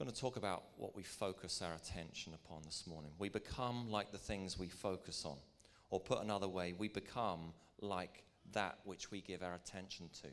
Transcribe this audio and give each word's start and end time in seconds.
going 0.00 0.10
to 0.10 0.18
talk 0.18 0.36
about 0.36 0.62
what 0.78 0.96
we 0.96 1.02
focus 1.02 1.60
our 1.60 1.74
attention 1.74 2.32
upon 2.32 2.62
this 2.64 2.86
morning. 2.86 3.10
We 3.18 3.28
become 3.28 3.90
like 3.90 4.12
the 4.12 4.16
things 4.16 4.58
we 4.58 4.68
focus 4.68 5.26
on. 5.26 5.36
Or 5.90 6.00
put 6.00 6.22
another 6.22 6.48
way, 6.48 6.72
we 6.72 6.88
become 6.88 7.52
like 7.82 8.24
that 8.54 8.78
which 8.84 9.10
we 9.10 9.20
give 9.20 9.42
our 9.42 9.54
attention 9.56 10.08
to. 10.22 10.28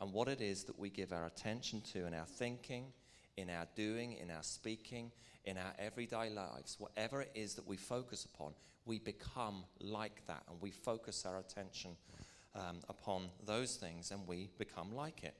And 0.00 0.12
what 0.12 0.26
it 0.26 0.40
is 0.40 0.64
that 0.64 0.76
we 0.76 0.90
give 0.90 1.12
our 1.12 1.26
attention 1.26 1.82
to 1.92 2.04
in 2.04 2.14
our 2.14 2.26
thinking, 2.26 2.86
in 3.36 3.48
our 3.48 3.68
doing, 3.76 4.14
in 4.14 4.28
our 4.28 4.42
speaking, 4.42 5.12
in 5.44 5.56
our 5.56 5.72
everyday 5.78 6.28
lives, 6.28 6.74
whatever 6.80 7.22
it 7.22 7.30
is 7.32 7.54
that 7.54 7.68
we 7.68 7.76
focus 7.76 8.24
upon, 8.24 8.54
we 8.86 8.98
become 8.98 9.62
like 9.78 10.26
that. 10.26 10.42
And 10.50 10.60
we 10.60 10.72
focus 10.72 11.24
our 11.24 11.38
attention 11.38 11.92
um, 12.56 12.80
upon 12.88 13.28
those 13.46 13.76
things 13.76 14.10
and 14.10 14.26
we 14.26 14.50
become 14.58 14.92
like 14.92 15.22
it. 15.22 15.36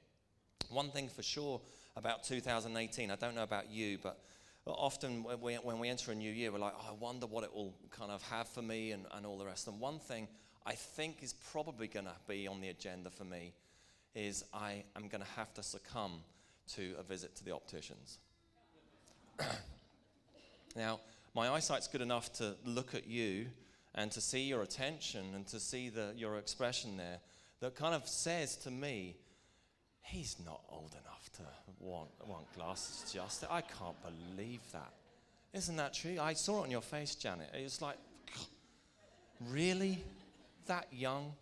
One 0.69 0.89
thing 0.89 1.09
for 1.09 1.21
sure 1.21 1.59
about 1.95 2.23
2018. 2.23 3.11
I 3.11 3.15
don't 3.15 3.35
know 3.35 3.43
about 3.43 3.69
you, 3.71 3.97
but 4.01 4.19
often 4.65 5.23
when 5.23 5.79
we, 5.79 5.89
enter 5.89 6.11
a 6.11 6.15
new 6.15 6.31
year, 6.31 6.51
we're 6.51 6.59
like, 6.59 6.73
oh, 6.77 6.91
I 6.91 6.93
wonder 6.93 7.25
what 7.25 7.43
it 7.43 7.53
will 7.53 7.73
kind 7.91 8.11
of 8.11 8.21
have 8.23 8.47
for 8.47 8.61
me 8.61 8.91
and, 8.91 9.05
and 9.13 9.25
all 9.25 9.37
the 9.37 9.45
rest. 9.45 9.67
And 9.67 9.79
one 9.79 9.99
thing 9.99 10.27
I 10.65 10.73
think 10.73 11.21
is 11.21 11.33
probably 11.51 11.87
going 11.87 12.05
to 12.05 12.15
be 12.27 12.47
on 12.47 12.61
the 12.61 12.69
agenda 12.69 13.09
for 13.09 13.25
me 13.25 13.53
is 14.15 14.45
I 14.53 14.83
am 14.95 15.07
going 15.07 15.21
to 15.21 15.29
have 15.35 15.53
to 15.55 15.63
succumb 15.63 16.21
to 16.75 16.93
a 16.99 17.03
visit 17.03 17.35
to 17.37 17.43
the 17.43 17.53
opticians. 17.53 18.19
now, 20.75 20.99
my 21.35 21.49
eyesight's 21.49 21.87
good 21.87 22.01
enough 22.01 22.31
to 22.33 22.55
look 22.65 22.93
at 22.95 23.07
you 23.07 23.47
and 23.95 24.11
to 24.11 24.21
see 24.21 24.43
your 24.43 24.61
attention 24.61 25.25
and 25.35 25.45
to 25.47 25.59
see 25.59 25.89
the, 25.89 26.13
your 26.15 26.37
expression 26.37 26.95
there 26.95 27.19
that 27.59 27.75
kind 27.75 27.95
of 27.95 28.07
says 28.07 28.55
to 28.57 28.71
me, 28.71 29.15
he's 30.03 30.37
not 30.45 30.61
old 30.69 30.91
enough 30.91 31.29
to 31.37 31.43
want, 31.79 32.09
want 32.27 32.45
glasses 32.55 33.11
just. 33.11 33.43
I 33.49 33.61
can't 33.61 33.95
believe 34.03 34.61
that. 34.71 34.93
Isn't 35.53 35.75
that 35.77 35.93
true? 35.93 36.17
I 36.19 36.33
saw 36.33 36.61
it 36.61 36.63
on 36.63 36.71
your 36.71 36.81
face, 36.81 37.15
Janet. 37.15 37.49
It 37.57 37.63
was 37.63 37.81
like, 37.81 37.97
really? 39.49 40.03
That 40.67 40.87
young? 40.91 41.33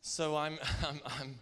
So 0.00 0.36
I'm, 0.36 0.58
I'm, 0.86 1.00
I'm 1.04 1.38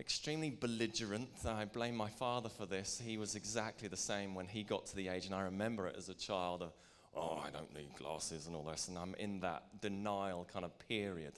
extremely 0.00 0.50
belligerent. 0.50 1.28
I 1.46 1.64
blame 1.64 1.96
my 1.96 2.08
father 2.08 2.48
for 2.48 2.66
this. 2.66 3.00
He 3.04 3.18
was 3.18 3.34
exactly 3.34 3.88
the 3.88 3.96
same 3.96 4.34
when 4.34 4.46
he 4.46 4.62
got 4.62 4.86
to 4.86 4.96
the 4.96 5.08
age, 5.08 5.26
and 5.26 5.34
I 5.34 5.42
remember 5.42 5.86
it 5.86 5.96
as 5.96 6.08
a 6.08 6.14
child 6.14 6.62
of, 6.62 6.72
oh, 7.14 7.42
I 7.44 7.50
don't 7.50 7.72
need 7.74 7.94
glasses 7.98 8.46
and 8.46 8.56
all 8.56 8.62
this, 8.62 8.88
and 8.88 8.96
I'm 8.96 9.14
in 9.16 9.40
that 9.40 9.80
denial 9.80 10.46
kind 10.52 10.64
of 10.64 10.78
period. 10.88 11.34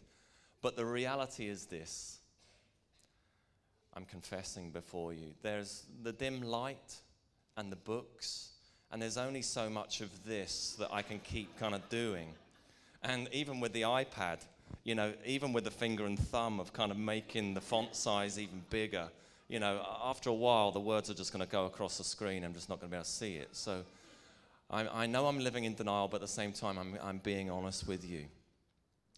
But 0.63 0.77
the 0.77 0.85
reality 0.85 1.49
is 1.49 1.67
this 1.67 2.20
I'm 3.95 4.05
confessing 4.05 4.71
before 4.71 5.13
you. 5.13 5.35
There's 5.43 5.85
the 6.03 6.13
dim 6.13 6.43
light 6.43 6.97
and 7.57 7.71
the 7.71 7.77
books, 7.77 8.51
and 8.91 9.03
there's 9.03 9.19
only 9.19 9.43
so 9.43 9.69
much 9.69 10.01
of 10.01 10.25
this 10.25 10.77
that 10.79 10.93
I 10.93 11.03
can 11.03 11.19
keep 11.19 11.59
kind 11.59 11.75
of 11.75 11.89
doing. 11.89 12.29
And 13.03 13.29
even 13.33 13.61
with 13.61 13.73
the 13.73 13.83
iPad, 13.83 14.39
you 14.85 14.95
know, 14.95 15.13
even 15.27 15.53
with 15.53 15.65
the 15.65 15.71
finger 15.71 16.07
and 16.07 16.19
thumb 16.19 16.61
of 16.61 16.73
kind 16.73 16.91
of 16.91 16.99
making 16.99 17.55
the 17.55 17.61
font 17.61 17.97
size 17.97 18.39
even 18.39 18.63
bigger, 18.71 19.09
you 19.49 19.59
know, 19.59 19.85
after 20.05 20.31
a 20.31 20.35
while, 20.35 20.71
the 20.71 20.81
words 20.81 21.11
are 21.11 21.15
just 21.15 21.33
going 21.33 21.45
to 21.45 21.51
go 21.51 21.67
across 21.67 21.99
the 21.99 22.05
screen. 22.05 22.45
I'm 22.45 22.55
just 22.55 22.69
not 22.69 22.79
going 22.81 22.89
to 22.89 22.95
be 22.95 22.97
able 22.97 23.05
to 23.05 23.11
see 23.11 23.35
it. 23.35 23.49
So 23.53 23.83
I, 24.71 24.87
I 24.87 25.07
know 25.07 25.27
I'm 25.27 25.41
living 25.41 25.65
in 25.65 25.75
denial, 25.75 26.07
but 26.07 26.17
at 26.17 26.21
the 26.23 26.29
same 26.29 26.53
time, 26.53 26.79
I'm, 26.79 26.97
I'm 27.03 27.19
being 27.19 27.51
honest 27.51 27.89
with 27.89 28.09
you. 28.09 28.27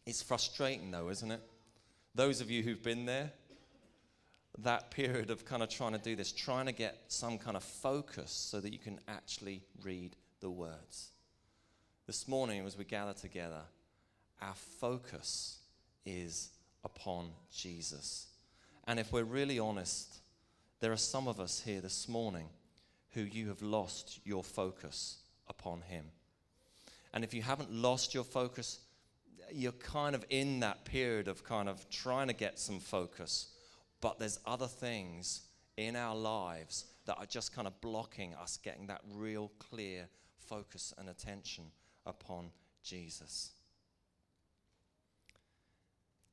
It's 0.07 0.23
frustrating, 0.23 0.91
though, 0.91 1.11
isn't 1.11 1.31
it? 1.31 1.41
Those 2.15 2.41
of 2.41 2.51
you 2.51 2.63
who've 2.63 2.83
been 2.83 3.05
there, 3.05 3.31
that 4.59 4.91
period 4.91 5.31
of 5.31 5.45
kind 5.45 5.63
of 5.63 5.69
trying 5.69 5.93
to 5.93 5.99
do 5.99 6.15
this, 6.15 6.33
trying 6.33 6.67
to 6.67 6.73
get 6.73 7.05
some 7.09 7.39
kind 7.39 7.57
of 7.57 7.63
focus 7.63 8.31
so 8.31 8.61
that 8.61 8.73
you 8.73 8.79
can 8.79 9.01
actually 9.09 9.63
read 9.83 10.15
the 10.41 10.51
words. 10.51 11.11
This 12.07 12.29
morning, 12.29 12.65
as 12.67 12.77
we 12.77 12.85
gather 12.85 13.15
together, 13.15 13.63
our 14.41 14.55
focus 14.55 15.59
is 16.05 16.51
upon 16.85 17.31
Jesus. 17.55 18.27
And 18.87 18.99
if 18.99 19.13
we're 19.13 19.25
really 19.25 19.59
honest, 19.59 20.19
there 20.81 20.93
are 20.93 20.97
some 20.97 21.29
of 21.29 21.41
us 21.41 21.61
here 21.61 21.81
this 21.81 22.09
morning 22.09 22.49
who 23.13 23.23
you 23.23 23.49
have 23.49 23.63
lost 23.63 24.21
your 24.25 24.43
focus 24.43 25.19
upon 25.49 25.83
Him. 25.83 26.07
And 27.15 27.25
if 27.25 27.33
you 27.33 27.43
haven't 27.43 27.73
lost 27.73 28.15
your 28.15 28.25
focus, 28.25 28.81
you're 29.53 29.73
kind 29.73 30.15
of 30.15 30.25
in 30.29 30.61
that 30.61 30.85
period 30.85 31.29
of 31.29 31.45
kind 31.45 31.69
of 31.69 31.89
trying 31.89 32.27
to 32.29 32.35
get 32.35 32.59
some 32.59 32.81
focus 32.81 33.52
but 34.03 34.19
there's 34.19 34.39
other 34.45 34.67
things 34.67 35.43
in 35.79 35.97
our 35.97 36.15
lives 36.15 36.85
that 37.07 37.17
are 37.17 37.27
just 37.27 37.55
kind 37.55 37.67
of 37.67 37.81
blocking 37.81 38.35
us 38.35 38.59
getting 38.63 38.89
that 38.89 39.01
real 39.15 39.51
clear 39.59 40.09
focus 40.37 40.93
and 40.99 41.09
attention 41.09 41.65
upon 42.05 42.51
Jesus. 42.83 43.53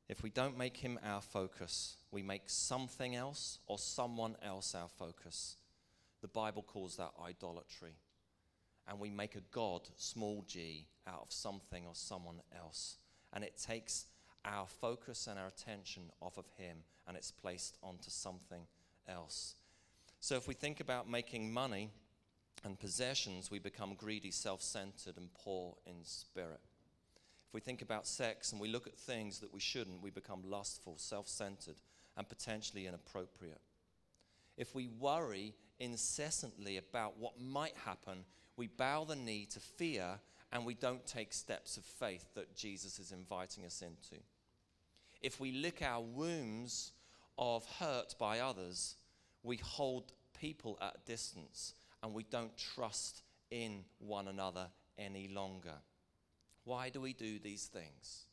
If 0.09 0.24
we 0.24 0.31
don't 0.31 0.57
make 0.57 0.78
him 0.78 1.00
our 1.06 1.22
focus, 1.22 1.97
we 2.12 2.24
make 2.24 2.41
something 2.47 3.16
else 3.16 3.59
or 3.68 3.78
someone 3.78 4.36
else 4.44 4.74
our 4.74 4.90
focus. 4.90 5.56
The 6.22 6.28
Bible 6.28 6.63
calls 6.63 6.97
that 6.97 7.12
idolatry. 7.24 7.94
And 8.88 9.00
we 9.00 9.12
make 9.12 9.36
a 9.36 9.41
God, 9.51 9.81
small 9.97 10.44
g, 10.47 10.88
out 11.07 11.22
of 11.22 11.31
something 11.31 11.86
or 11.86 11.94
someone 11.94 12.41
else. 12.57 12.97
And 13.31 13.44
it 13.44 13.62
takes 13.63 14.07
our 14.44 14.66
focus 14.66 15.28
and 15.28 15.38
our 15.38 15.47
attention 15.47 16.09
off 16.19 16.40
of 16.40 16.46
Him 16.57 16.78
and 17.09 17.18
it's 17.18 17.31
placed 17.31 17.75
onto 17.84 18.09
something 18.09 18.62
else. 19.08 19.56
So 20.22 20.36
if 20.36 20.47
we 20.47 20.53
think 20.53 20.80
about 20.80 21.09
making 21.09 21.52
money 21.52 21.90
and 22.64 22.80
possessions, 22.80 23.50
we 23.50 23.58
become 23.58 23.96
greedy, 23.96 24.31
self 24.31 24.62
centered, 24.62 25.18
and 25.18 25.34
poor 25.34 25.75
in 25.88 26.03
spirit. 26.03 26.59
If 27.48 27.53
we 27.53 27.62
think 27.62 27.81
about 27.81 28.06
sex 28.06 28.52
and 28.52 28.62
we 28.62 28.68
look 28.68 28.86
at 28.86 28.96
things 28.96 29.40
that 29.40 29.52
we 29.52 29.59
shouldn't, 29.59 30.03
we 30.03 30.12
become 30.12 30.44
lustful, 30.46 30.98
self 30.98 31.28
centered, 31.28 31.78
and 32.16 32.30
potentially 32.30 32.86
inappropriate. 32.86 33.62
If 34.56 34.75
we 34.75 34.88
worry 34.88 35.56
incessantly 35.80 36.78
about 36.78 37.18
what 37.18 37.42
might 37.42 37.75
happen, 37.86 38.24
we 38.56 38.68
bow 38.68 39.03
the 39.03 39.16
knee 39.16 39.48
to 39.53 39.59
fear 39.59 40.19
and 40.52 40.64
we 40.64 40.75
don't 40.75 41.06
take 41.08 41.34
steps 41.34 41.78
of 41.78 41.84
faith 41.86 42.25
that 42.36 42.56
Jesus 42.56 43.00
is 43.00 43.12
inviting 43.12 43.66
us 43.66 43.81
into. 43.81 44.22
If 45.22 45.40
we 45.40 45.52
lick 45.52 45.81
our 45.81 46.02
wounds 46.02 46.92
of 47.39 47.66
hurt 47.79 48.13
by 48.19 48.41
others, 48.41 48.97
we 49.41 49.57
hold 49.57 50.11
people 50.39 50.77
at 50.81 51.05
distance 51.05 51.73
and 52.03 52.13
we 52.13 52.23
don't 52.23 52.55
trust 52.57 53.23
in 53.50 53.85
one 53.97 54.27
another 54.27 54.67
any 54.97 55.29
longer. 55.29 55.75
Why 56.66 56.89
do 56.89 57.00
we 57.01 57.13
do 57.13 57.39
these 57.39 57.66
things? 57.66 58.25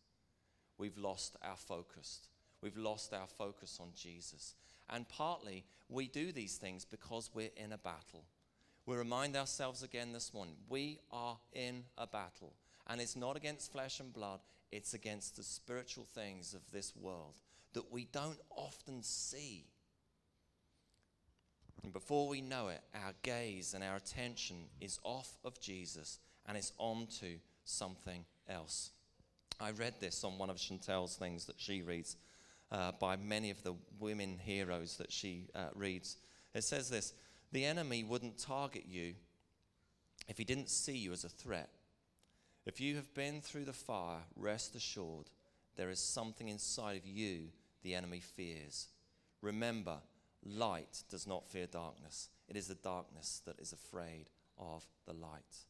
We've 0.77 0.99
lost 0.99 1.37
our 1.43 1.57
focus. 1.57 2.29
We've 2.61 2.77
lost 2.77 3.15
our 3.15 3.29
focus 3.29 3.79
on 3.81 3.91
Jesus. 3.95 4.57
And 4.91 5.09
partly 5.09 5.65
we 5.89 6.09
do 6.09 6.33
these 6.33 6.57
things 6.57 6.85
because 6.85 7.31
we're 7.33 7.51
in 7.57 7.73
a 7.73 7.79
battle. 7.79 8.25
We 8.87 8.97
remind 8.97 9.37
ourselves 9.37 9.83
again 9.83 10.13
this 10.13 10.35
morning 10.35 10.57
we 10.69 10.99
are 11.13 11.39
in 11.53 11.85
a 11.97 12.07
battle. 12.07 12.55
And 12.89 13.01
it's 13.01 13.17
not 13.17 13.37
against 13.37 13.73
flesh 13.73 14.01
and 14.01 14.13
blood, 14.13 14.41
it's 14.73 14.95
against 14.95 15.37
the 15.37 15.43
spiritual 15.43 16.05
things 16.05 16.55
of 16.55 16.71
this 16.73 16.95
world 16.97 17.35
that 17.73 17.93
we 17.93 18.07
don't 18.13 18.41
often 18.57 19.03
see. 19.03 19.67
And 21.83 21.93
before 21.93 22.29
we 22.29 22.41
know 22.41 22.69
it, 22.69 22.81
our 22.95 23.13
gaze 23.23 23.75
and 23.75 23.85
our 23.85 23.97
attention 23.97 24.57
is 24.81 24.99
off 25.05 25.37
of 25.45 25.61
Jesus 25.61 26.19
and 26.47 26.57
it's 26.57 26.73
on 26.79 27.07
to 27.21 27.37
something 27.65 28.25
else. 28.49 28.91
I 29.61 29.71
read 29.71 29.95
this 30.01 30.25
on 30.25 30.39
one 30.39 30.51
of 30.51 30.57
Chantel's 30.57 31.17
things 31.17 31.47
that 31.47 31.57
she 31.59 31.83
reads 31.83 32.17
uh, 32.71 32.93
by 33.01 33.17
many 33.17 33.51
of 33.51 33.63
the 33.63 33.75
women 33.99 34.39
heroes 34.39 34.97
that 34.97 35.13
she 35.13 35.49
uh, 35.55 35.69
reads. 35.75 36.17
It 36.55 36.65
says 36.65 36.91
this 36.91 37.15
The 37.53 37.65
enemy 37.65 38.05
wouldn't 38.05 38.39
target 38.39 38.85
you 38.89 39.15
if 40.29 40.39
he 40.39 40.45
didn't 40.45 40.71
see 40.71 40.97
you 40.97 41.13
as 41.13 41.25
a 41.25 41.29
threat. 41.29 41.71
If 42.67 42.81
you 42.81 42.97
have 42.97 43.15
been 43.15 43.41
through 43.41 43.65
the 43.65 43.73
fire, 43.73 44.19
rest 44.35 44.75
assured 44.75 45.31
there 45.77 45.89
is 45.89 46.01
something 46.01 46.49
inside 46.49 46.97
of 46.97 47.07
you 47.07 47.51
the 47.83 47.95
enemy 47.95 48.19
fears. 48.19 48.89
Remember, 49.41 49.99
light 50.45 51.05
does 51.09 51.29
not 51.29 51.49
fear 51.49 51.67
darkness, 51.67 52.29
it 52.49 52.57
is 52.57 52.67
the 52.67 52.75
darkness 52.75 53.41
that 53.47 53.61
is 53.61 53.73
afraid 53.73 54.31
of 54.59 54.85
the 55.07 55.13
light. 55.13 55.65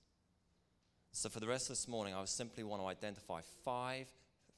So, 1.12 1.28
for 1.28 1.40
the 1.40 1.46
rest 1.46 1.66
of 1.66 1.76
this 1.76 1.86
morning, 1.86 2.14
I 2.14 2.24
simply 2.24 2.64
want 2.64 2.80
to 2.80 2.88
identify 2.88 3.42
five 3.62 4.06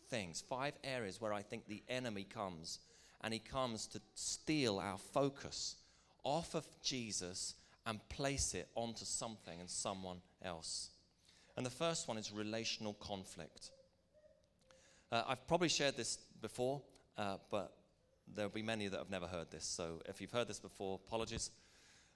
things, 0.09 0.41
five 0.41 0.75
areas 0.85 1.21
where 1.21 1.33
I 1.33 1.43
think 1.43 1.67
the 1.67 1.83
enemy 1.89 2.23
comes, 2.25 2.79
and 3.21 3.35
he 3.35 3.41
comes 3.41 3.87
to 3.89 4.01
steal 4.15 4.79
our 4.79 4.99
focus 4.99 5.75
off 6.23 6.55
of 6.55 6.67
Jesus 6.83 7.55
and 7.85 8.07
place 8.09 8.55
it 8.55 8.69
onto 8.77 9.05
something 9.05 9.59
and 9.61 9.69
someone 9.69 10.19
else. 10.43 10.91
And 11.59 11.67
the 11.67 11.71
first 11.71 12.07
one 12.07 12.19
is 12.19 12.31
relational 12.31 12.95
conflict. 13.01 13.73
Uh, 15.11 15.25
I've 15.27 15.45
probably 15.49 15.69
shared 15.69 15.97
this 15.97 16.17
before, 16.41 16.81
uh, 17.17 17.39
but 17.51 17.73
there'll 18.33 18.49
be 18.49 18.63
many 18.63 18.87
that 18.87 18.97
have 18.97 19.11
never 19.11 19.27
heard 19.27 19.51
this. 19.51 19.65
So 19.65 20.01
if 20.09 20.21
you've 20.21 20.31
heard 20.31 20.47
this 20.47 20.61
before, 20.61 21.01
apologies. 21.05 21.51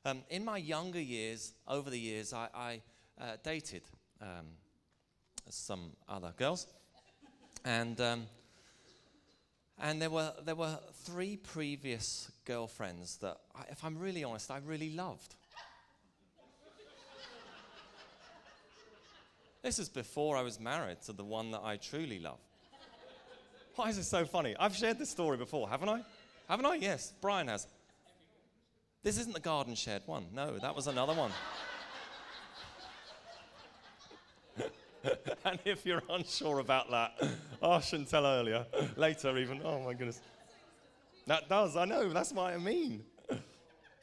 Um, 0.04 0.22
in 0.30 0.44
my 0.44 0.58
younger 0.58 1.00
years, 1.00 1.54
over 1.66 1.90
the 1.90 1.98
years, 1.98 2.32
I, 2.32 2.50
I 2.54 2.82
uh, 3.20 3.36
dated 3.42 3.82
um, 4.20 4.46
some 5.48 5.90
other 6.08 6.32
girls. 6.36 6.68
And, 7.64 8.00
um, 8.00 8.26
and 9.76 10.00
there, 10.00 10.10
were, 10.10 10.34
there 10.44 10.54
were 10.54 10.78
three 11.02 11.36
previous 11.36 12.30
girlfriends 12.44 13.16
that, 13.16 13.38
I, 13.56 13.62
if 13.72 13.82
I'm 13.82 13.98
really 13.98 14.22
honest, 14.22 14.52
I 14.52 14.58
really 14.64 14.90
loved. 14.90 15.34
This 19.62 19.78
is 19.78 19.88
before 19.88 20.36
I 20.36 20.42
was 20.42 20.60
married 20.60 21.00
to 21.02 21.12
the 21.12 21.24
one 21.24 21.50
that 21.52 21.62
I 21.62 21.76
truly 21.76 22.18
love. 22.18 22.38
Why 23.76 23.88
is 23.88 23.98
it 23.98 24.04
so 24.04 24.24
funny? 24.24 24.54
I've 24.58 24.76
shared 24.76 24.98
this 24.98 25.10
story 25.10 25.36
before, 25.36 25.68
haven't 25.68 25.88
I? 25.88 26.02
Haven't 26.48 26.66
I? 26.66 26.74
Yes, 26.74 27.12
Brian 27.20 27.48
has. 27.48 27.66
This 29.02 29.18
isn't 29.18 29.32
the 29.32 29.40
garden 29.40 29.74
shed 29.74 30.02
one. 30.06 30.26
No, 30.34 30.58
that 30.58 30.76
was 30.76 30.86
another 30.86 31.14
one. 31.14 31.32
and 35.44 35.58
if 35.64 35.86
you're 35.86 36.02
unsure 36.10 36.58
about 36.58 36.90
that, 36.90 37.12
oh, 37.62 37.72
I 37.72 37.80
shouldn't 37.80 38.10
tell 38.10 38.26
earlier, 38.26 38.66
later 38.96 39.36
even. 39.38 39.60
Oh 39.64 39.80
my 39.80 39.94
goodness. 39.94 40.20
That 41.26 41.48
does, 41.48 41.76
I 41.76 41.84
know, 41.84 42.12
that's 42.12 42.32
what 42.32 42.52
I 42.52 42.58
mean. 42.58 43.04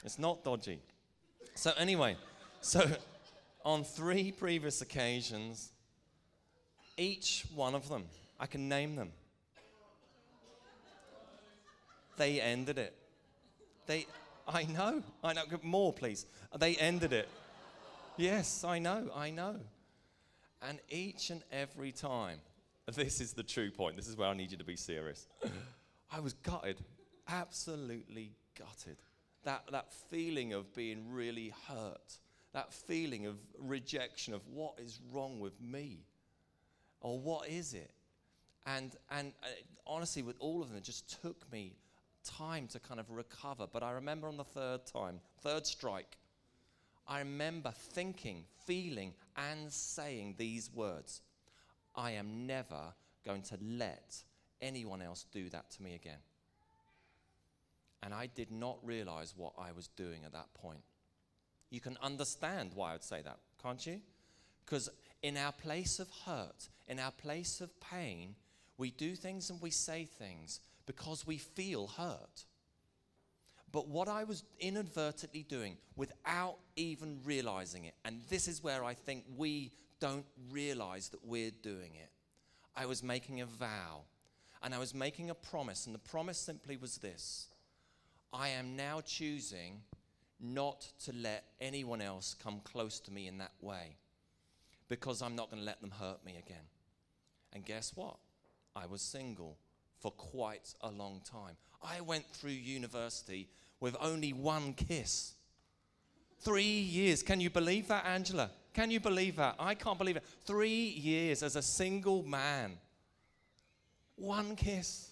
It's 0.03 0.17
not 0.17 0.43
dodgy. 0.43 0.79
So, 1.55 1.71
anyway, 1.77 2.15
so 2.61 2.89
on 3.63 3.83
three 3.83 4.31
previous 4.31 4.81
occasions, 4.81 5.71
each 6.97 7.45
one 7.53 7.75
of 7.75 7.87
them, 7.89 8.05
I 8.39 8.45
can 8.45 8.69
name 8.69 8.95
them, 8.95 9.11
they 12.17 12.41
ended 12.41 12.77
it. 12.77 12.95
They, 13.87 14.05
I 14.47 14.63
know, 14.63 15.01
I 15.23 15.33
know, 15.33 15.43
more 15.63 15.93
please. 15.93 16.25
They 16.57 16.75
ended 16.75 17.13
it. 17.13 17.29
Yes, 18.17 18.63
I 18.63 18.79
know, 18.79 19.09
I 19.15 19.29
know. 19.29 19.55
And 20.61 20.79
each 20.89 21.29
and 21.29 21.41
every 21.51 21.91
time, 21.91 22.39
this 22.93 23.21
is 23.21 23.33
the 23.33 23.43
true 23.43 23.71
point, 23.71 23.95
this 23.95 24.07
is 24.07 24.17
where 24.17 24.27
I 24.27 24.33
need 24.33 24.51
you 24.51 24.57
to 24.57 24.63
be 24.65 24.75
serious. 24.75 25.27
I 26.11 26.19
was 26.19 26.33
gutted, 26.33 26.77
absolutely 27.27 28.33
gutted. 28.57 28.97
That, 29.45 29.63
that 29.71 29.93
feeling 30.09 30.51
of 30.53 30.75
being 30.75 31.13
really 31.13 31.53
hurt, 31.67 32.17
that 32.53 32.73
feeling 32.73 33.25
of 33.25 33.37
rejection 33.57 34.33
of 34.33 34.45
what 34.47 34.79
is 34.79 34.99
wrong 35.11 35.39
with 35.39 35.59
me, 35.61 36.05
or 37.01 37.19
what 37.19 37.47
is 37.47 37.73
it? 37.73 37.91
And, 38.65 38.95
and 39.11 39.33
uh, 39.43 39.47
honestly, 39.85 40.21
with 40.21 40.35
all 40.39 40.61
of 40.61 40.69
them, 40.69 40.77
it 40.77 40.83
just 40.83 41.21
took 41.21 41.51
me 41.51 41.75
time 42.23 42.67
to 42.67 42.79
kind 42.79 42.99
of 42.99 43.09
recover. 43.09 43.67
But 43.71 43.83
I 43.83 43.91
remember 43.91 44.27
on 44.27 44.37
the 44.37 44.43
third 44.43 44.85
time, 44.85 45.19
third 45.41 45.65
strike, 45.65 46.17
I 47.07 47.19
remember 47.19 47.71
thinking, 47.75 48.45
feeling, 48.65 49.13
and 49.35 49.71
saying 49.71 50.35
these 50.37 50.69
words 50.73 51.21
I 51.95 52.11
am 52.11 52.45
never 52.45 52.93
going 53.25 53.41
to 53.43 53.57
let 53.61 54.15
anyone 54.61 55.01
else 55.01 55.25
do 55.31 55.49
that 55.49 55.71
to 55.71 55.83
me 55.83 55.95
again. 55.95 56.19
And 58.01 58.13
I 58.13 58.27
did 58.27 58.51
not 58.51 58.77
realize 58.83 59.33
what 59.35 59.53
I 59.59 59.71
was 59.71 59.87
doing 59.87 60.23
at 60.23 60.33
that 60.33 60.53
point. 60.53 60.81
You 61.69 61.79
can 61.79 61.97
understand 62.01 62.71
why 62.73 62.91
I 62.91 62.93
would 62.93 63.03
say 63.03 63.21
that, 63.21 63.37
can't 63.61 63.85
you? 63.85 64.01
Because 64.65 64.89
in 65.21 65.37
our 65.37 65.51
place 65.51 65.99
of 65.99 66.09
hurt, 66.25 66.69
in 66.87 66.99
our 66.99 67.11
place 67.11 67.61
of 67.61 67.79
pain, 67.79 68.35
we 68.77 68.91
do 68.91 69.15
things 69.15 69.49
and 69.49 69.61
we 69.61 69.69
say 69.71 70.05
things 70.05 70.59
because 70.85 71.27
we 71.27 71.37
feel 71.37 71.87
hurt. 71.87 72.45
But 73.71 73.87
what 73.87 74.07
I 74.07 74.23
was 74.23 74.43
inadvertently 74.59 75.43
doing 75.43 75.77
without 75.95 76.57
even 76.75 77.19
realizing 77.23 77.85
it, 77.85 77.93
and 78.03 78.21
this 78.29 78.47
is 78.47 78.63
where 78.63 78.83
I 78.83 78.95
think 78.95 79.25
we 79.37 79.71
don't 79.99 80.25
realize 80.51 81.09
that 81.09 81.23
we're 81.23 81.51
doing 81.51 81.91
it, 81.95 82.09
I 82.75 82.85
was 82.85 83.03
making 83.03 83.41
a 83.41 83.45
vow 83.45 84.01
and 84.63 84.73
I 84.73 84.79
was 84.79 84.93
making 84.93 85.29
a 85.29 85.35
promise, 85.35 85.85
and 85.85 85.93
the 85.93 85.99
promise 85.99 86.37
simply 86.37 86.77
was 86.77 86.97
this 86.97 87.47
I 88.33 88.49
am 88.49 88.75
now 88.75 89.01
choosing 89.01 89.81
not 90.39 90.87
to 91.05 91.13
let 91.13 91.43
anyone 91.59 92.01
else 92.01 92.35
come 92.41 92.61
close 92.63 92.99
to 93.01 93.11
me 93.11 93.27
in 93.27 93.37
that 93.39 93.51
way 93.61 93.97
because 94.87 95.21
I'm 95.21 95.35
not 95.35 95.49
going 95.49 95.61
to 95.61 95.65
let 95.65 95.81
them 95.81 95.91
hurt 95.91 96.23
me 96.25 96.35
again. 96.37 96.65
And 97.53 97.65
guess 97.65 97.93
what? 97.95 98.17
I 98.75 98.85
was 98.85 99.01
single 99.01 99.57
for 99.99 100.11
quite 100.11 100.73
a 100.81 100.89
long 100.89 101.21
time. 101.29 101.55
I 101.83 102.01
went 102.01 102.25
through 102.27 102.51
university 102.51 103.49
with 103.79 103.95
only 104.01 104.33
one 104.33 104.73
kiss. 104.73 105.33
Three 106.41 106.63
years. 106.63 107.21
Can 107.21 107.39
you 107.39 107.49
believe 107.49 107.87
that, 107.89 108.05
Angela? 108.05 108.49
Can 108.73 108.91
you 108.91 108.99
believe 108.99 109.35
that? 109.37 109.55
I 109.59 109.75
can't 109.75 109.97
believe 109.97 110.17
it. 110.17 110.23
Three 110.45 110.69
years 110.69 111.43
as 111.43 111.55
a 111.55 111.61
single 111.61 112.23
man. 112.23 112.77
One 114.15 114.55
kiss. 114.55 115.11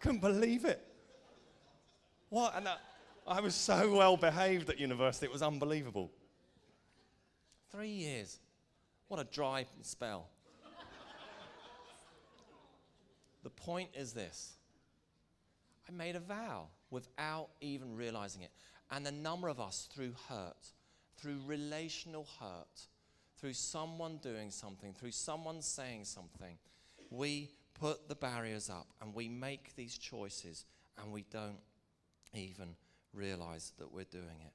Couldn't 0.00 0.20
believe 0.20 0.64
it. 0.64 0.84
What? 2.28 2.56
And 2.56 2.68
I, 2.68 2.76
I 3.26 3.40
was 3.40 3.54
so 3.54 3.94
well 3.94 4.16
behaved 4.16 4.70
at 4.70 4.78
university, 4.78 5.26
it 5.26 5.32
was 5.32 5.42
unbelievable. 5.42 6.10
Three 7.70 7.88
years. 7.88 8.38
What 9.08 9.20
a 9.20 9.24
dry 9.24 9.66
spell. 9.82 10.28
The 13.42 13.50
point 13.50 13.88
is 13.94 14.12
this 14.12 14.54
I 15.88 15.92
made 15.92 16.16
a 16.16 16.20
vow 16.20 16.68
without 16.90 17.48
even 17.60 17.96
realizing 17.96 18.42
it. 18.42 18.50
And 18.90 19.06
the 19.06 19.12
number 19.12 19.48
of 19.48 19.60
us, 19.60 19.88
through 19.92 20.14
hurt, 20.28 20.72
through 21.16 21.40
relational 21.46 22.26
hurt, 22.40 22.88
through 23.38 23.52
someone 23.52 24.18
doing 24.18 24.50
something, 24.50 24.92
through 24.92 25.12
someone 25.12 25.62
saying 25.62 26.04
something, 26.04 26.58
we 27.10 27.50
put 27.74 28.08
the 28.08 28.14
barriers 28.14 28.68
up 28.68 28.88
and 29.00 29.14
we 29.14 29.28
make 29.28 29.74
these 29.76 29.96
choices 29.96 30.64
and 31.00 31.12
we 31.12 31.24
don't 31.30 31.60
even 32.34 32.74
realize 33.12 33.72
that 33.78 33.92
we're 33.92 34.04
doing 34.04 34.40
it. 34.44 34.52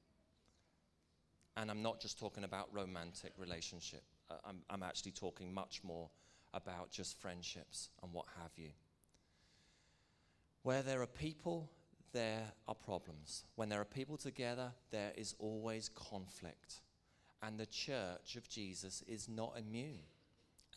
And 1.57 1.71
I'm 1.71 1.81
not 1.81 1.99
just 1.99 2.19
talking 2.19 2.43
about 2.43 2.73
romantic 2.73 3.33
relationship. 3.37 4.03
Uh, 4.29 4.35
I'm, 4.45 4.61
I'm 4.69 4.83
actually 4.83 5.11
talking 5.11 5.53
much 5.53 5.81
more 5.83 6.09
about 6.53 6.91
just 6.91 7.19
friendships 7.19 7.89
and 8.01 8.11
what 8.13 8.25
have 8.41 8.51
you. 8.57 8.71
Where 10.63 10.81
there 10.81 11.01
are 11.01 11.07
people, 11.07 11.69
there 12.11 12.43
are 12.67 12.75
problems. 12.75 13.45
When 13.55 13.69
there 13.69 13.79
are 13.81 13.85
people 13.85 14.17
together, 14.17 14.71
there 14.91 15.11
is 15.15 15.35
always 15.37 15.89
conflict. 15.89 16.81
And 17.41 17.59
the 17.59 17.65
church 17.65 18.35
of 18.35 18.49
Jesus 18.49 19.03
is 19.07 19.29
not 19.29 19.57
immune. 19.57 19.99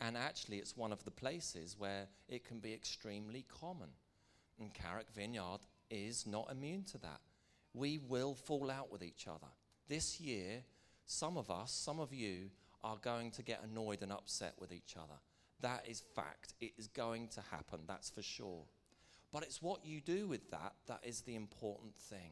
And 0.01 0.15
actually, 0.15 0.57
it's 0.57 0.77
one 0.77 0.93
of 0.93 1.03
the 1.03 1.11
places 1.11 1.75
where 1.77 2.07
it 2.27 2.45
can 2.45 2.59
be 2.59 2.73
extremely 2.73 3.45
common. 3.49 3.89
And 4.59 4.73
Carrick 4.73 5.09
Vineyard 5.13 5.61
is 5.89 6.27
not 6.27 6.49
immune 6.51 6.83
to 6.91 6.97
that. 6.99 7.19
We 7.73 7.99
will 7.99 8.35
fall 8.35 8.71
out 8.71 8.91
with 8.91 9.03
each 9.03 9.27
other. 9.27 9.47
This 9.87 10.19
year, 10.19 10.63
some 11.05 11.37
of 11.37 11.49
us, 11.49 11.71
some 11.71 11.99
of 11.99 12.13
you, 12.13 12.49
are 12.83 12.97
going 13.01 13.31
to 13.31 13.43
get 13.43 13.63
annoyed 13.63 14.01
and 14.01 14.11
upset 14.11 14.53
with 14.59 14.71
each 14.71 14.95
other. 14.95 15.19
That 15.61 15.85
is 15.87 16.03
fact. 16.15 16.53
It 16.61 16.73
is 16.77 16.87
going 16.87 17.27
to 17.29 17.41
happen, 17.51 17.81
that's 17.87 18.09
for 18.09 18.21
sure. 18.21 18.63
But 19.31 19.43
it's 19.43 19.61
what 19.61 19.85
you 19.85 20.01
do 20.01 20.27
with 20.27 20.49
that 20.51 20.73
that 20.87 21.01
is 21.03 21.21
the 21.21 21.35
important 21.35 21.95
thing. 21.95 22.31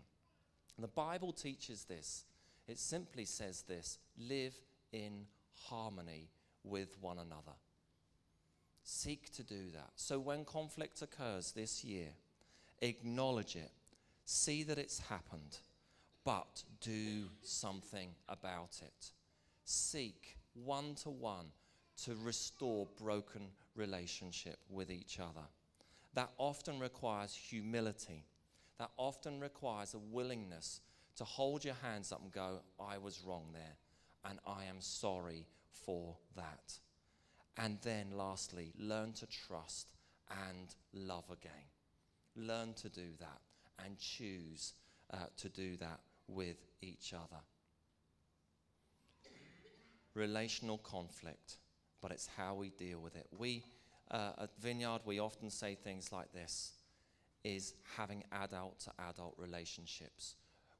And 0.75 0.83
the 0.83 0.89
Bible 0.89 1.31
teaches 1.31 1.83
this. 1.83 2.25
It 2.67 2.79
simply 2.79 3.25
says 3.25 3.63
this 3.67 3.99
live 4.17 4.55
in 4.91 5.25
harmony 5.65 6.29
with 6.63 6.97
one 7.01 7.19
another. 7.19 7.57
Seek 8.83 9.31
to 9.33 9.43
do 9.43 9.69
that. 9.73 9.91
So 9.95 10.19
when 10.19 10.45
conflict 10.45 11.01
occurs 11.01 11.51
this 11.51 11.83
year, 11.83 12.09
acknowledge 12.81 13.55
it, 13.55 13.71
see 14.27 14.61
that 14.61 14.77
it's 14.77 14.99
happened, 14.99 15.57
but 16.25 16.61
do 16.81 17.29
something 17.41 18.09
about 18.27 18.81
it. 18.81 19.11
Seek 19.63 20.37
one 20.53 20.95
to 20.95 21.09
one 21.09 21.45
to 22.03 22.13
restore 22.21 22.87
broken 23.01 23.47
relationship 23.73 24.59
with 24.69 24.91
each 24.91 25.19
other. 25.21 25.47
That 26.13 26.29
often 26.37 26.77
requires 26.77 27.33
humility. 27.33 28.25
That 28.79 28.91
often 28.97 29.39
requires 29.39 29.93
a 29.93 29.99
willingness 29.99 30.81
to 31.15 31.23
hold 31.23 31.63
your 31.63 31.75
hands 31.81 32.11
up 32.11 32.21
and 32.21 32.31
go, 32.31 32.59
I 32.79 32.97
was 32.97 33.23
wrong 33.25 33.45
there, 33.53 33.77
and 34.29 34.39
I 34.45 34.65
am 34.65 34.81
sorry 34.81 35.47
for 35.71 36.17
that. 36.35 36.73
And 37.57 37.77
then, 37.81 38.07
lastly, 38.11 38.73
learn 38.77 39.13
to 39.13 39.25
trust 39.25 39.87
and 40.29 40.75
love 40.93 41.31
again. 41.31 41.71
Learn 42.35 42.73
to 42.73 42.89
do 42.89 43.07
that 43.19 43.39
and 43.83 43.97
choose 43.97 44.73
uh, 45.13 45.17
to 45.37 45.49
do 45.49 45.77
that 45.77 45.99
with 46.27 46.57
each 46.81 47.13
other. 47.13 47.41
Relational 50.13 50.79
conflict, 50.79 51.57
but 52.01 52.11
it's 52.11 52.27
how 52.37 52.55
we 52.55 52.69
deal 52.71 52.99
with 52.99 53.15
it. 53.15 53.27
We, 53.37 53.63
uh, 54.09 54.31
at 54.41 54.49
Vineyard, 54.59 55.01
we 55.05 55.19
often 55.19 55.49
say 55.49 55.75
things 55.75 56.11
like 56.11 56.33
this 56.33 56.71
is 57.43 57.73
having 57.95 58.23
adult 58.31 58.79
to 58.79 58.91
adult 59.09 59.35
relationships. 59.37 60.35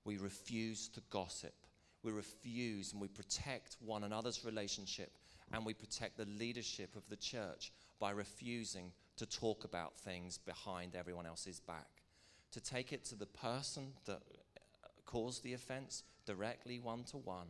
we 0.06 0.18
refuse 0.18 0.88
to 0.88 1.02
gossip. 1.10 1.54
We 2.02 2.12
refuse 2.14 2.94
and 2.94 3.02
we 3.02 3.10
protect 3.10 3.76
one 3.82 4.06
another's 4.06 4.46
relationship 4.46 5.12
and 5.52 5.66
we 5.66 5.74
protect 5.74 6.18
the 6.18 6.26
leadership 6.26 6.96
of 6.96 7.04
the 7.10 7.18
church 7.18 7.72
by 8.00 8.12
refusing 8.12 8.92
to 9.18 9.26
talk 9.26 9.66
about 9.66 9.98
things 9.98 10.38
behind 10.38 10.96
everyone 10.96 11.26
else's 11.26 11.60
back. 11.60 11.97
To 12.58 12.64
take 12.64 12.92
it 12.92 13.06
to 13.06 13.16
the 13.16 13.28
person 13.28 13.94
that 14.06 14.20
caused 15.06 15.44
the 15.44 15.54
offense 15.54 16.02
directly 16.26 16.80
one 16.80 17.04
to 17.12 17.18
one 17.18 17.50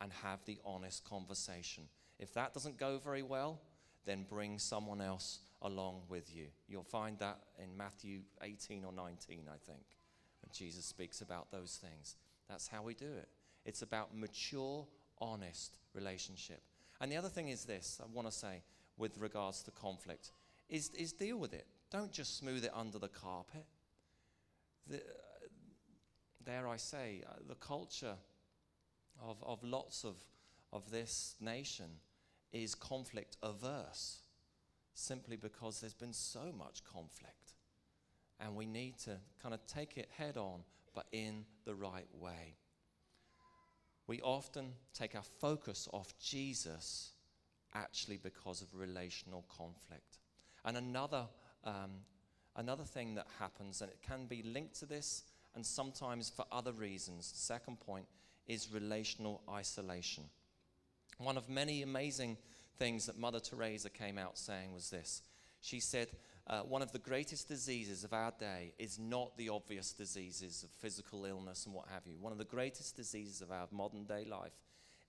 and 0.00 0.12
have 0.24 0.40
the 0.46 0.58
honest 0.64 1.04
conversation. 1.04 1.84
If 2.18 2.34
that 2.34 2.54
doesn't 2.54 2.76
go 2.76 2.98
very 2.98 3.22
well, 3.22 3.60
then 4.04 4.26
bring 4.28 4.58
someone 4.58 5.00
else 5.00 5.38
along 5.62 6.02
with 6.08 6.34
you. 6.34 6.46
You'll 6.66 6.82
find 6.82 7.16
that 7.20 7.38
in 7.62 7.76
Matthew 7.76 8.22
18 8.42 8.84
or 8.84 8.92
19, 8.92 9.42
I 9.48 9.58
think, 9.64 9.84
when 10.42 10.50
Jesus 10.52 10.84
speaks 10.84 11.20
about 11.20 11.52
those 11.52 11.78
things. 11.80 12.16
That's 12.48 12.66
how 12.66 12.82
we 12.82 12.94
do 12.94 13.12
it. 13.16 13.28
It's 13.64 13.82
about 13.82 14.16
mature, 14.16 14.88
honest 15.20 15.78
relationship. 15.94 16.62
And 17.00 17.12
the 17.12 17.16
other 17.16 17.28
thing 17.28 17.50
is 17.50 17.64
this 17.64 18.00
I 18.02 18.06
want 18.12 18.26
to 18.26 18.36
say 18.36 18.62
with 18.96 19.18
regards 19.18 19.62
to 19.62 19.70
conflict 19.70 20.32
is, 20.68 20.90
is 20.98 21.12
deal 21.12 21.36
with 21.36 21.54
it. 21.54 21.66
Don't 21.92 22.10
just 22.10 22.38
smooth 22.38 22.64
it 22.64 22.72
under 22.74 22.98
the 22.98 23.06
carpet. 23.06 23.64
The, 24.88 25.02
dare 26.44 26.66
I 26.66 26.76
say, 26.76 27.22
uh, 27.28 27.34
the 27.46 27.54
culture 27.54 28.16
of, 29.22 29.36
of 29.42 29.62
lots 29.62 30.04
of, 30.04 30.16
of 30.72 30.90
this 30.90 31.34
nation 31.40 31.90
is 32.52 32.74
conflict 32.74 33.36
averse 33.42 34.22
simply 34.94 35.36
because 35.36 35.80
there's 35.80 35.94
been 35.94 36.12
so 36.12 36.52
much 36.56 36.82
conflict. 36.84 37.54
And 38.40 38.56
we 38.56 38.66
need 38.66 38.98
to 39.00 39.18
kind 39.42 39.54
of 39.54 39.66
take 39.66 39.96
it 39.96 40.08
head 40.16 40.36
on, 40.36 40.60
but 40.94 41.06
in 41.12 41.44
the 41.64 41.74
right 41.74 42.08
way. 42.18 42.56
We 44.06 44.20
often 44.22 44.72
take 44.94 45.14
our 45.14 45.22
focus 45.40 45.88
off 45.92 46.14
Jesus 46.18 47.12
actually 47.74 48.16
because 48.16 48.62
of 48.62 48.74
relational 48.74 49.44
conflict. 49.54 50.18
And 50.64 50.76
another, 50.76 51.26
um, 51.64 51.90
another 52.58 52.84
thing 52.84 53.14
that 53.14 53.26
happens, 53.38 53.80
and 53.80 53.90
it 53.90 54.02
can 54.06 54.26
be 54.26 54.42
linked 54.42 54.78
to 54.80 54.86
this 54.86 55.24
and 55.54 55.66
sometimes 55.66 56.30
for 56.30 56.44
other 56.52 56.72
reasons, 56.72 57.32
second 57.34 57.80
point 57.80 58.06
is 58.46 58.72
relational 58.72 59.42
isolation. 59.50 60.24
One 61.18 61.36
of 61.36 61.48
many 61.48 61.82
amazing 61.82 62.36
things 62.78 63.06
that 63.06 63.18
Mother 63.18 63.40
Teresa 63.40 63.90
came 63.90 64.18
out 64.18 64.38
saying 64.38 64.72
was 64.72 64.90
this. 64.90 65.22
She 65.60 65.80
said, 65.80 66.08
uh, 66.46 66.60
One 66.60 66.80
of 66.80 66.92
the 66.92 67.00
greatest 67.00 67.48
diseases 67.48 68.04
of 68.04 68.12
our 68.12 68.32
day 68.38 68.72
is 68.78 69.00
not 69.00 69.36
the 69.36 69.48
obvious 69.48 69.92
diseases 69.92 70.62
of 70.62 70.70
physical 70.70 71.24
illness 71.24 71.66
and 71.66 71.74
what 71.74 71.88
have 71.92 72.06
you. 72.06 72.18
One 72.20 72.30
of 72.30 72.38
the 72.38 72.44
greatest 72.44 72.94
diseases 72.94 73.42
of 73.42 73.50
our 73.50 73.66
modern 73.72 74.04
day 74.04 74.24
life 74.24 74.54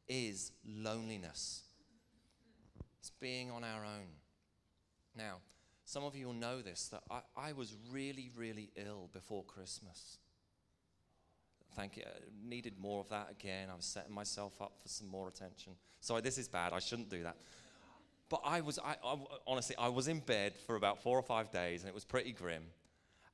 is 0.08 0.52
loneliness. 0.66 1.62
It's 3.00 3.12
being 3.12 3.52
on 3.52 3.64
our 3.64 3.86
own. 3.86 4.08
Now, 5.16 5.36
some 5.90 6.04
of 6.04 6.16
you 6.16 6.28
will 6.28 6.36
know 6.36 6.62
this 6.62 6.88
that 6.90 7.02
I, 7.10 7.22
I 7.36 7.54
was 7.54 7.74
really, 7.92 8.30
really 8.38 8.70
ill 8.76 9.10
before 9.12 9.44
Christmas. 9.44 10.20
Thank 11.76 11.98
you. 11.98 12.04
I 12.06 12.48
needed 12.48 12.74
more 12.80 13.02
of 13.02 13.10
that 13.10 13.30
again. 13.32 13.70
I 13.72 13.76
was 13.76 13.86
setting 13.86 14.14
myself 14.14 14.62
up 14.62 14.74
for 14.80 14.88
some 14.88 15.08
more 15.08 15.28
attention. 15.28 15.74
Sorry, 16.00 16.22
this 16.22 16.38
is 16.38 16.48
bad. 16.48 16.74
I 16.74 16.80
shouldn't 16.80 17.10
do 17.10 17.24
that. 17.24 17.38
But 18.30 18.42
I 18.46 18.62
was, 18.62 18.78
I, 18.78 18.98
I, 19.04 19.18
honestly, 19.48 19.76
I 19.80 19.90
was 19.90 20.08
in 20.08 20.20
bed 20.20 20.54
for 20.68 20.76
about 20.76 21.02
four 21.02 21.18
or 21.18 21.24
five 21.24 21.50
days, 21.50 21.82
and 21.82 21.90
it 21.90 21.96
was 21.96 22.06
pretty 22.06 22.34
grim. 22.34 22.66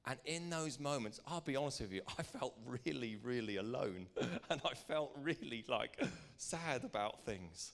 And 0.05 0.17
in 0.23 0.49
those 0.49 0.79
moments, 0.79 1.19
I'll 1.27 1.41
be 1.41 1.57
honest 1.57 1.81
with 1.81 1.91
you, 1.91 2.03
I 2.17 2.23
felt 2.23 2.55
really, 2.85 3.17
really 3.21 3.57
alone. 3.57 4.07
and 4.49 4.61
I 4.63 4.75
felt 4.87 5.11
really 5.21 5.65
like 5.67 6.01
sad 6.37 6.85
about 6.85 7.25
things. 7.25 7.73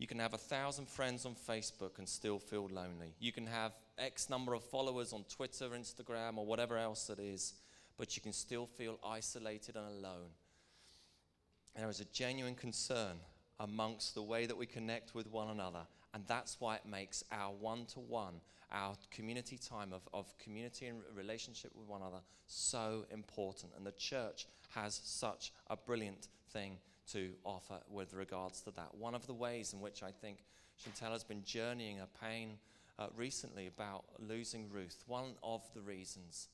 You 0.00 0.06
can 0.06 0.18
have 0.18 0.32
a 0.32 0.38
thousand 0.38 0.88
friends 0.88 1.26
on 1.26 1.34
Facebook 1.34 1.98
and 1.98 2.08
still 2.08 2.38
feel 2.38 2.66
lonely. 2.72 3.12
You 3.20 3.32
can 3.32 3.46
have 3.46 3.72
X 3.98 4.30
number 4.30 4.54
of 4.54 4.64
followers 4.64 5.12
on 5.12 5.24
Twitter, 5.24 5.68
Instagram, 5.68 6.38
or 6.38 6.46
whatever 6.46 6.78
else 6.78 7.10
it 7.10 7.18
is, 7.18 7.52
but 7.98 8.16
you 8.16 8.22
can 8.22 8.32
still 8.32 8.64
feel 8.64 8.98
isolated 9.06 9.76
and 9.76 9.84
alone. 9.86 10.30
And 11.74 11.82
there 11.82 11.90
is 11.90 12.00
a 12.00 12.06
genuine 12.06 12.54
concern 12.54 13.18
amongst 13.60 14.14
the 14.14 14.22
way 14.22 14.46
that 14.46 14.56
we 14.56 14.64
connect 14.64 15.14
with 15.14 15.30
one 15.30 15.50
another. 15.50 15.82
And 16.14 16.24
that's 16.26 16.58
why 16.60 16.76
it 16.76 16.86
makes 16.86 17.22
our 17.30 17.52
one 17.52 17.84
to 17.92 18.00
one, 18.00 18.40
our 18.72 18.94
community 19.10 19.58
time 19.58 19.92
of, 19.92 20.08
of 20.14 20.26
community 20.38 20.86
and 20.86 21.02
relationship 21.14 21.72
with 21.76 21.86
one 21.86 22.00
another 22.00 22.22
so 22.46 23.04
important. 23.10 23.72
And 23.76 23.84
the 23.84 23.92
church 23.92 24.46
has 24.70 24.98
such 25.04 25.52
a 25.68 25.76
brilliant 25.76 26.28
thing 26.54 26.78
to 27.12 27.30
offer 27.44 27.78
with 27.88 28.14
regards 28.14 28.60
to 28.62 28.70
that. 28.72 28.94
One 28.94 29.14
of 29.14 29.26
the 29.26 29.34
ways 29.34 29.72
in 29.72 29.80
which 29.80 30.02
I 30.02 30.10
think 30.10 30.44
Chantel 30.82 31.12
has 31.12 31.24
been 31.24 31.44
journeying 31.44 31.98
her 31.98 32.08
pain 32.22 32.58
uh, 32.98 33.06
recently 33.16 33.66
about 33.66 34.04
losing 34.18 34.68
Ruth, 34.70 35.02
one 35.06 35.34
of 35.42 35.62
the 35.74 35.80
reasons 35.80 36.48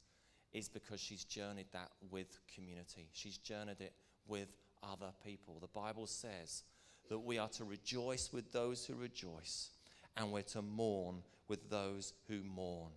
is 0.52 0.68
because 0.68 1.00
she's 1.00 1.24
journeyed 1.24 1.66
that 1.72 1.90
with 2.10 2.38
community. 2.54 3.08
She's 3.12 3.36
journeyed 3.36 3.80
it 3.80 3.92
with 4.26 4.48
other 4.82 5.12
people. 5.24 5.58
The 5.60 5.66
Bible 5.68 6.06
says 6.06 6.62
that 7.08 7.18
we 7.18 7.38
are 7.38 7.48
to 7.48 7.64
rejoice 7.64 8.32
with 8.32 8.52
those 8.52 8.84
who 8.86 8.94
rejoice 8.94 9.70
and 10.16 10.32
we're 10.32 10.42
to 10.42 10.62
mourn 10.62 11.22
with 11.48 11.68
those 11.70 12.14
who 12.28 12.42
mourn. 12.42 12.90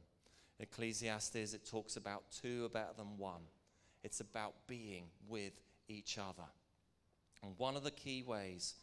Ecclesiastes, 0.60 1.54
it 1.54 1.66
talks 1.70 1.96
about 1.98 2.24
two 2.32 2.70
better 2.70 2.94
than 2.98 3.18
one. 3.18 3.42
It's 4.04 4.20
about 4.20 4.54
being 4.68 5.06
with 5.28 5.54
each 5.88 6.18
other. 6.18 6.48
And 7.43 7.53
one 7.58 7.75
of 7.75 7.84
the 7.84 7.91
key 7.91 8.24
ways 8.24 8.75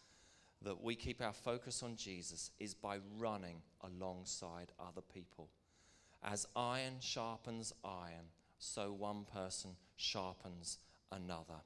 that 0.62 0.82
we 0.82 0.94
keep 0.94 1.20
our 1.20 1.32
focus 1.32 1.82
on 1.82 1.96
Jesus 1.96 2.50
is 2.58 2.74
by 2.74 2.98
running 3.18 3.62
alongside 3.82 4.72
other 4.80 5.02
people. 5.02 5.48
As 6.22 6.46
iron 6.56 6.94
sharpens 7.00 7.72
iron, 7.84 8.30
so 8.58 8.92
one 8.92 9.24
person 9.32 9.72
sharpens 9.96 10.78
another. 11.12 11.60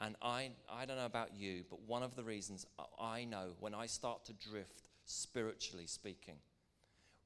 And 0.00 0.16
I, 0.20 0.50
I 0.70 0.84
don't 0.84 0.98
know 0.98 1.06
about 1.06 1.34
you, 1.34 1.64
but 1.70 1.80
one 1.86 2.02
of 2.02 2.14
the 2.14 2.24
reasons 2.24 2.66
I 3.00 3.24
know 3.24 3.52
when 3.60 3.74
I 3.74 3.86
start 3.86 4.24
to 4.26 4.32
drift, 4.34 4.82
spiritually 5.06 5.86
speaking, 5.86 6.36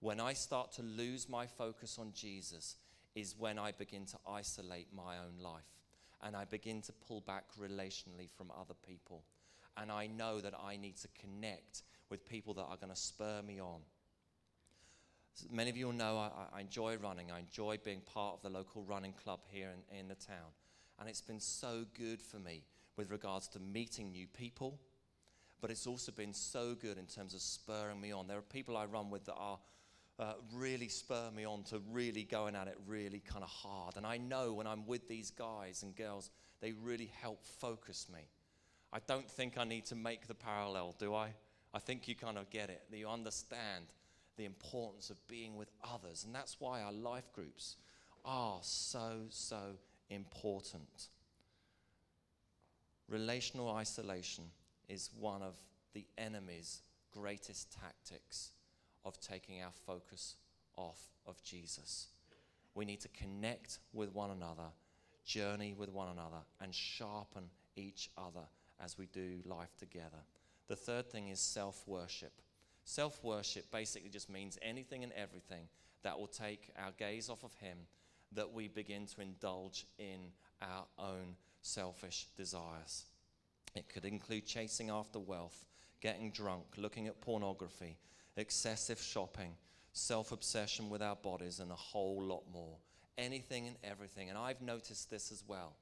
when 0.00 0.20
I 0.20 0.32
start 0.32 0.72
to 0.72 0.82
lose 0.82 1.28
my 1.28 1.46
focus 1.46 1.98
on 1.98 2.12
Jesus, 2.14 2.76
is 3.14 3.34
when 3.36 3.58
I 3.58 3.72
begin 3.72 4.06
to 4.06 4.18
isolate 4.28 4.88
my 4.94 5.16
own 5.18 5.42
life 5.42 5.77
and 6.22 6.36
I 6.36 6.44
begin 6.44 6.82
to 6.82 6.92
pull 6.92 7.20
back 7.20 7.44
relationally 7.60 8.28
from 8.36 8.50
other 8.50 8.74
people. 8.86 9.24
And 9.76 9.92
I 9.92 10.06
know 10.06 10.40
that 10.40 10.54
I 10.60 10.76
need 10.76 10.96
to 10.98 11.08
connect 11.20 11.82
with 12.10 12.28
people 12.28 12.54
that 12.54 12.64
are 12.64 12.76
going 12.76 12.92
to 12.92 12.96
spur 12.96 13.42
me 13.46 13.60
on. 13.60 13.80
Many 15.50 15.70
of 15.70 15.76
you 15.76 15.86
will 15.86 15.92
know 15.92 16.18
I, 16.18 16.56
I, 16.56 16.60
enjoy 16.60 16.96
running. 16.96 17.30
I 17.30 17.38
enjoy 17.38 17.78
being 17.84 18.00
part 18.00 18.34
of 18.34 18.42
the 18.42 18.50
local 18.50 18.82
running 18.82 19.12
club 19.12 19.40
here 19.46 19.70
in, 19.92 19.98
in 19.98 20.08
the 20.08 20.16
town. 20.16 20.50
And 20.98 21.08
it's 21.08 21.20
been 21.20 21.38
so 21.38 21.84
good 21.96 22.20
for 22.20 22.40
me 22.40 22.64
with 22.96 23.12
regards 23.12 23.46
to 23.48 23.60
meeting 23.60 24.10
new 24.10 24.26
people, 24.26 24.80
but 25.60 25.70
it's 25.70 25.86
also 25.86 26.10
been 26.10 26.34
so 26.34 26.74
good 26.74 26.98
in 26.98 27.06
terms 27.06 27.34
of 27.34 27.40
spurring 27.40 28.00
me 28.00 28.10
on. 28.10 28.26
There 28.26 28.38
are 28.38 28.42
people 28.42 28.76
I 28.76 28.86
run 28.86 29.10
with 29.10 29.26
that 29.26 29.36
are 29.36 29.60
uh, 30.18 30.32
really 30.52 30.88
spur 30.88 31.30
me 31.34 31.44
on 31.44 31.62
to 31.62 31.80
really 31.90 32.24
going 32.24 32.56
at 32.56 32.66
it 32.66 32.76
really 32.86 33.20
kind 33.20 33.44
of 33.44 33.50
hard. 33.50 33.96
And 33.96 34.06
I 34.06 34.18
know 34.18 34.52
when 34.52 34.66
I'm 34.66 34.86
with 34.86 35.08
these 35.08 35.30
guys 35.30 35.82
and 35.82 35.94
girls, 35.94 36.30
they 36.60 36.72
really 36.72 37.10
help 37.20 37.46
focus 37.46 38.06
me. 38.12 38.28
I 38.92 38.98
don't 39.06 39.30
think 39.30 39.58
I 39.58 39.64
need 39.64 39.86
to 39.86 39.94
make 39.94 40.26
the 40.26 40.34
parallel, 40.34 40.96
do 40.98 41.14
I? 41.14 41.34
I 41.72 41.78
think 41.78 42.08
you 42.08 42.16
kind 42.16 42.38
of 42.38 42.50
get 42.50 42.70
it, 42.70 42.82
that 42.90 42.96
you 42.96 43.08
understand 43.08 43.86
the 44.36 44.44
importance 44.44 45.10
of 45.10 45.24
being 45.28 45.56
with 45.56 45.70
others. 45.84 46.24
And 46.24 46.34
that's 46.34 46.56
why 46.58 46.82
our 46.82 46.92
life 46.92 47.32
groups 47.32 47.76
are 48.24 48.58
so, 48.62 49.26
so 49.28 49.76
important. 50.10 51.08
Relational 53.08 53.70
isolation 53.70 54.44
is 54.88 55.10
one 55.18 55.42
of 55.42 55.54
the 55.92 56.06
enemy's 56.16 56.82
greatest 57.12 57.72
tactics 57.72 58.52
of 59.04 59.20
taking 59.20 59.62
our 59.62 59.72
focus 59.86 60.36
off 60.76 61.00
of 61.26 61.42
Jesus. 61.42 62.08
We 62.74 62.84
need 62.84 63.00
to 63.00 63.08
connect 63.08 63.78
with 63.92 64.14
one 64.14 64.30
another, 64.30 64.70
journey 65.24 65.74
with 65.76 65.90
one 65.90 66.08
another, 66.08 66.42
and 66.60 66.74
sharpen 66.74 67.44
each 67.76 68.10
other 68.16 68.46
as 68.82 68.96
we 68.96 69.06
do 69.06 69.40
life 69.44 69.76
together. 69.78 70.22
The 70.68 70.76
third 70.76 71.10
thing 71.10 71.28
is 71.28 71.40
self 71.40 71.82
worship. 71.86 72.32
Self 72.84 73.22
worship 73.22 73.70
basically 73.70 74.10
just 74.10 74.30
means 74.30 74.58
anything 74.62 75.02
and 75.02 75.12
everything 75.12 75.68
that 76.02 76.18
will 76.18 76.28
take 76.28 76.70
our 76.78 76.92
gaze 76.98 77.28
off 77.28 77.44
of 77.44 77.54
Him, 77.54 77.78
that 78.32 78.52
we 78.52 78.68
begin 78.68 79.06
to 79.06 79.20
indulge 79.20 79.86
in 79.98 80.32
our 80.62 80.84
own 80.98 81.36
selfish 81.62 82.26
desires. 82.36 83.04
It 83.74 83.88
could 83.88 84.04
include 84.04 84.46
chasing 84.46 84.90
after 84.90 85.18
wealth, 85.18 85.64
getting 86.00 86.30
drunk, 86.30 86.64
looking 86.76 87.08
at 87.08 87.20
pornography, 87.20 87.98
excessive 88.38 89.00
shopping, 89.00 89.52
self 89.92 90.32
obsession 90.32 90.90
with 90.90 91.02
our 91.02 91.16
bodies, 91.16 91.60
and 91.60 91.70
a 91.70 91.76
whole 91.76 92.22
lot 92.22 92.44
more. 92.52 92.76
Anything 93.16 93.66
and 93.66 93.76
everything. 93.82 94.28
And 94.28 94.38
I've 94.38 94.62
noticed 94.62 95.10
this 95.10 95.32
as 95.32 95.42
well. 95.46 95.74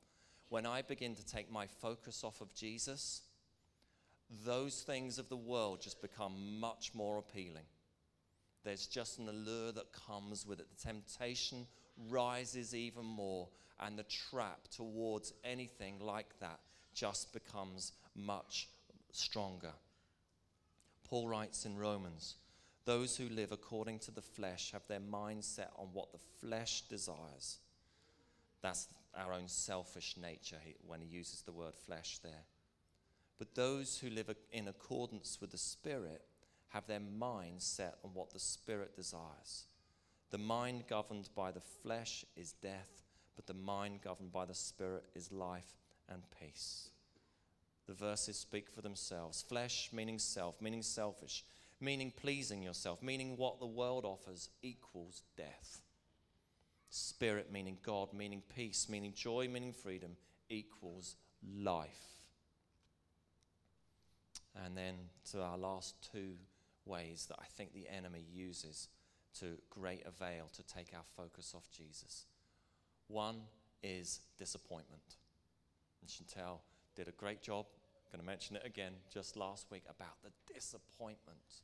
when 0.48 0.64
I 0.64 0.80
begin 0.82 1.14
to 1.16 1.26
take 1.26 1.50
my 1.50 1.66
focus 1.66 2.22
off 2.22 2.40
of 2.40 2.54
Jesus, 2.54 3.22
those 4.44 4.82
things 4.82 5.18
of 5.18 5.28
the 5.28 5.36
world 5.36 5.80
just 5.80 6.00
become 6.00 6.60
much 6.60 6.94
more 6.94 7.18
appealing. 7.18 7.64
There's 8.64 8.86
just 8.86 9.18
an 9.18 9.28
allure 9.28 9.72
that 9.72 9.92
comes 9.92 10.46
with 10.46 10.60
it. 10.60 10.66
The 10.70 10.86
temptation 10.88 11.66
rises 12.10 12.74
even 12.74 13.04
more, 13.04 13.48
and 13.80 13.98
the 13.98 14.04
trap 14.04 14.68
towards 14.70 15.32
anything 15.44 15.98
like 16.00 16.38
that 16.40 16.60
just 16.94 17.32
becomes 17.32 17.92
much 18.14 18.68
stronger. 19.12 19.72
Paul 21.08 21.28
writes 21.28 21.64
in 21.64 21.76
Romans 21.76 22.36
those 22.86 23.16
who 23.16 23.28
live 23.28 23.52
according 23.52 23.98
to 23.98 24.10
the 24.10 24.22
flesh 24.22 24.70
have 24.72 24.86
their 24.88 25.00
mind 25.00 25.44
set 25.44 25.70
on 25.76 25.88
what 25.92 26.12
the 26.12 26.20
flesh 26.40 26.82
desires. 26.82 27.58
That's 28.62 28.88
our 29.14 29.32
own 29.32 29.48
selfish 29.48 30.16
nature 30.16 30.56
when 30.86 31.00
he 31.00 31.06
uses 31.06 31.42
the 31.42 31.52
word 31.52 31.74
flesh 31.74 32.18
there. 32.22 32.44
But 33.38 33.54
those 33.54 33.98
who 33.98 34.08
live 34.08 34.34
in 34.52 34.68
accordance 34.68 35.38
with 35.40 35.50
the 35.50 35.58
Spirit 35.58 36.22
have 36.68 36.86
their 36.86 37.00
mind 37.00 37.60
set 37.60 37.96
on 38.04 38.10
what 38.14 38.32
the 38.32 38.38
Spirit 38.38 38.96
desires. 38.96 39.66
The 40.30 40.38
mind 40.38 40.84
governed 40.88 41.28
by 41.34 41.50
the 41.50 41.60
flesh 41.60 42.24
is 42.36 42.52
death, 42.52 43.02
but 43.34 43.46
the 43.46 43.54
mind 43.54 44.00
governed 44.02 44.32
by 44.32 44.44
the 44.44 44.54
Spirit 44.54 45.04
is 45.14 45.32
life 45.32 45.74
and 46.08 46.22
peace. 46.40 46.90
The 47.86 47.94
verses 47.94 48.36
speak 48.36 48.68
for 48.68 48.82
themselves. 48.82 49.42
Flesh 49.42 49.90
meaning 49.92 50.18
self, 50.18 50.60
meaning 50.60 50.82
selfish, 50.82 51.44
meaning 51.80 52.12
pleasing 52.16 52.62
yourself, 52.62 53.02
meaning 53.02 53.36
what 53.36 53.60
the 53.60 53.66
world 53.66 54.04
offers 54.04 54.48
equals 54.62 55.22
death. 55.36 55.82
Spirit 56.88 57.52
meaning 57.52 57.78
God, 57.82 58.12
meaning 58.12 58.42
peace, 58.54 58.88
meaning 58.88 59.12
joy, 59.14 59.48
meaning 59.48 59.72
freedom 59.72 60.12
equals 60.48 61.16
life. 61.58 62.22
And 64.64 64.76
then 64.76 64.94
to 65.32 65.42
our 65.42 65.58
last 65.58 65.94
two 66.12 66.34
ways 66.86 67.26
that 67.28 67.36
I 67.38 67.44
think 67.56 67.74
the 67.74 67.88
enemy 67.88 68.24
uses 68.32 68.88
to 69.40 69.58
great 69.68 70.02
avail 70.06 70.48
to 70.54 70.62
take 70.62 70.92
our 70.94 71.04
focus 71.16 71.52
off 71.54 71.68
Jesus. 71.70 72.24
One 73.08 73.42
is 73.82 74.20
disappointment. 74.38 75.16
And 76.00 76.08
Chantel 76.08 76.60
did 76.94 77.08
a 77.08 77.12
great 77.12 77.42
job, 77.42 77.66
going 78.10 78.20
to 78.20 78.26
mention 78.26 78.56
it 78.56 78.62
again 78.64 78.92
just 79.12 79.36
last 79.36 79.70
week, 79.70 79.84
about 79.88 80.16
the 80.22 80.30
disappointment. 80.52 81.62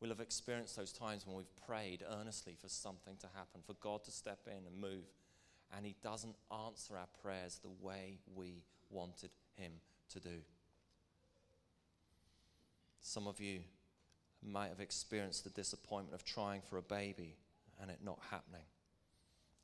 We'll 0.00 0.10
have 0.10 0.20
experienced 0.20 0.76
those 0.76 0.92
times 0.92 1.26
when 1.26 1.36
we've 1.36 1.56
prayed 1.66 2.04
earnestly 2.20 2.56
for 2.60 2.68
something 2.68 3.16
to 3.16 3.26
happen, 3.34 3.62
for 3.66 3.74
God 3.74 4.04
to 4.04 4.10
step 4.10 4.40
in 4.46 4.66
and 4.66 4.80
move, 4.80 5.06
and 5.76 5.84
He 5.84 5.96
doesn't 6.02 6.36
answer 6.66 6.96
our 6.96 7.08
prayers 7.22 7.60
the 7.62 7.84
way 7.84 8.18
we 8.34 8.62
wanted 8.90 9.30
Him 9.56 9.72
to 10.10 10.20
do. 10.20 10.38
Some 13.00 13.26
of 13.26 13.40
you 13.40 13.60
might 14.42 14.68
have 14.68 14.80
experienced 14.80 15.44
the 15.44 15.50
disappointment 15.50 16.14
of 16.14 16.24
trying 16.24 16.62
for 16.62 16.76
a 16.76 16.82
baby 16.82 17.36
and 17.80 17.90
it 17.90 17.98
not 18.04 18.18
happening. 18.30 18.64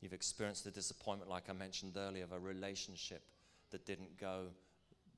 You've 0.00 0.12
experienced 0.12 0.64
the 0.64 0.70
disappointment, 0.70 1.30
like 1.30 1.48
I 1.48 1.52
mentioned 1.52 1.96
earlier, 1.96 2.24
of 2.24 2.32
a 2.32 2.38
relationship 2.38 3.22
that 3.70 3.86
didn't 3.86 4.18
go 4.18 4.48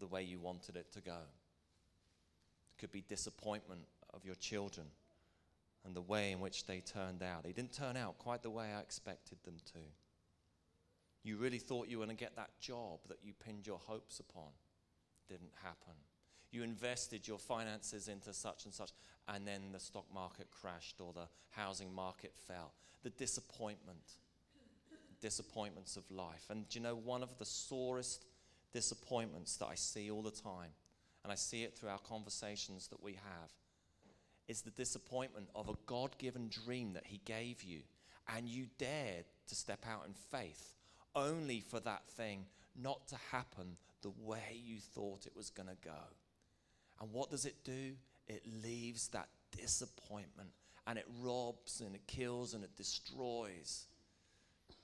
the 0.01 0.07
way 0.07 0.23
you 0.23 0.39
wanted 0.39 0.77
it 0.77 0.93
to 0.93 1.01
go. 1.01 1.19
It 2.73 2.81
could 2.81 2.93
be 2.93 3.03
disappointment 3.03 3.83
of 4.13 4.25
your 4.25 4.35
children 4.37 4.87
and 5.85 5.95
the 5.95 6.01
way 6.01 6.33
in 6.33 6.41
which 6.41 6.67
they 6.67 6.81
turned 6.81 7.23
out. 7.23 7.45
They 7.45 7.53
didn't 7.53 7.73
turn 7.73 7.97
out 7.97 8.19
quite 8.19 8.43
the 8.43 8.51
way 8.51 8.73
I 8.77 8.81
expected 8.81 9.39
them 9.45 9.57
to. 9.73 9.79
You 11.23 11.37
really 11.37 11.59
thought 11.59 11.89
you 11.89 11.99
were 11.99 12.05
going 12.05 12.17
to 12.17 12.25
get 12.25 12.37
that 12.37 12.51
job 12.61 13.01
that 13.09 13.19
you 13.23 13.33
pinned 13.33 13.67
your 13.67 13.79
hopes 13.79 14.21
upon. 14.21 14.51
Didn't 15.29 15.53
happen. 15.63 15.95
You 16.53 16.63
invested 16.63 17.27
your 17.27 17.39
finances 17.39 18.09
into 18.09 18.33
such 18.33 18.65
and 18.65 18.73
such, 18.73 18.91
and 19.29 19.47
then 19.47 19.73
the 19.73 19.81
stock 19.81 20.07
market 20.15 20.49
crashed 20.51 21.01
or 21.01 21.13
the 21.13 21.29
housing 21.51 21.93
market 21.95 22.33
fell. 22.47 22.73
The 23.03 23.11
disappointment, 23.11 24.13
disappointments 25.21 25.97
of 25.97 26.09
life. 26.11 26.47
And 26.49 26.69
do 26.69 26.79
you 26.79 26.83
know, 26.83 26.95
one 26.95 27.23
of 27.23 27.37
the 27.39 27.45
sorest 27.45 28.25
disappointments 28.77 29.57
that 29.57 29.69
I 29.69 29.75
see 29.75 30.11
all 30.11 30.21
the 30.21 30.31
time, 30.31 30.69
and 31.25 31.33
I 31.33 31.35
see 31.35 31.63
it 31.63 31.75
through 31.75 31.89
our 31.89 31.99
conversations 31.99 32.89
that 32.89 33.03
we 33.03 33.13
have, 33.13 33.51
is 34.49 34.61
the 34.61 34.71
disappointment 34.71 35.49
of 35.55 35.71
a 35.71 35.79
God 35.87 36.19
given 36.19 36.51
dream 36.51 36.93
that 36.93 37.07
He 37.07 37.23
gave 37.25 37.63
you, 37.63 37.81
and 38.37 38.47
you 38.47 38.67
dared 38.77 39.25
to 39.49 39.55
step 39.55 39.87
out 39.91 40.05
in 40.07 40.13
faith, 40.13 40.75
only 41.15 41.61
for 41.61 41.81
that 41.81 42.07
thing 42.19 42.45
not 42.79 43.09
to 43.09 43.17
happen 43.33 43.79
the 44.03 44.13
way 44.23 44.61
you 44.63 44.77
thought 44.79 45.27
it 45.27 45.35
was 45.35 45.49
going 45.49 45.71
to 45.71 45.77
go. 45.83 46.03
And 47.01 47.11
what 47.15 47.31
does 47.31 47.47
it 47.47 47.65
do? 47.65 47.93
It 48.29 48.43
leaves 48.63 49.09
that 49.09 49.29
disappointment 49.59 50.51
and 50.87 50.99
it 50.99 51.07
robs 51.23 51.81
and 51.81 51.95
it 51.95 52.07
kills 52.07 52.53
and 52.53 52.63
it 52.63 52.77
destroys. 52.77 53.87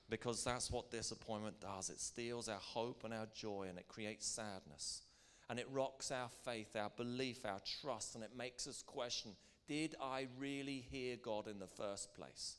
Because 0.09 0.43
that's 0.43 0.69
what 0.69 0.91
disappointment 0.91 1.59
does 1.59 1.89
it 1.89 1.99
steals 1.99 2.49
our 2.49 2.59
hope 2.59 3.03
and 3.03 3.13
our 3.13 3.27
joy 3.33 3.67
and 3.69 3.77
it 3.77 3.87
creates 3.87 4.27
sadness. 4.27 5.01
And 5.49 5.59
it 5.59 5.67
rocks 5.71 6.11
our 6.11 6.29
faith, 6.45 6.75
our 6.75 6.91
belief, 6.95 7.45
our 7.45 7.59
trust, 7.81 8.15
and 8.15 8.23
it 8.23 8.35
makes 8.37 8.67
us 8.67 8.81
question 8.81 9.31
did 9.67 9.95
I 10.01 10.27
really 10.37 10.85
hear 10.91 11.15
God 11.15 11.47
in 11.47 11.59
the 11.59 11.67
first 11.67 12.13
place? 12.13 12.57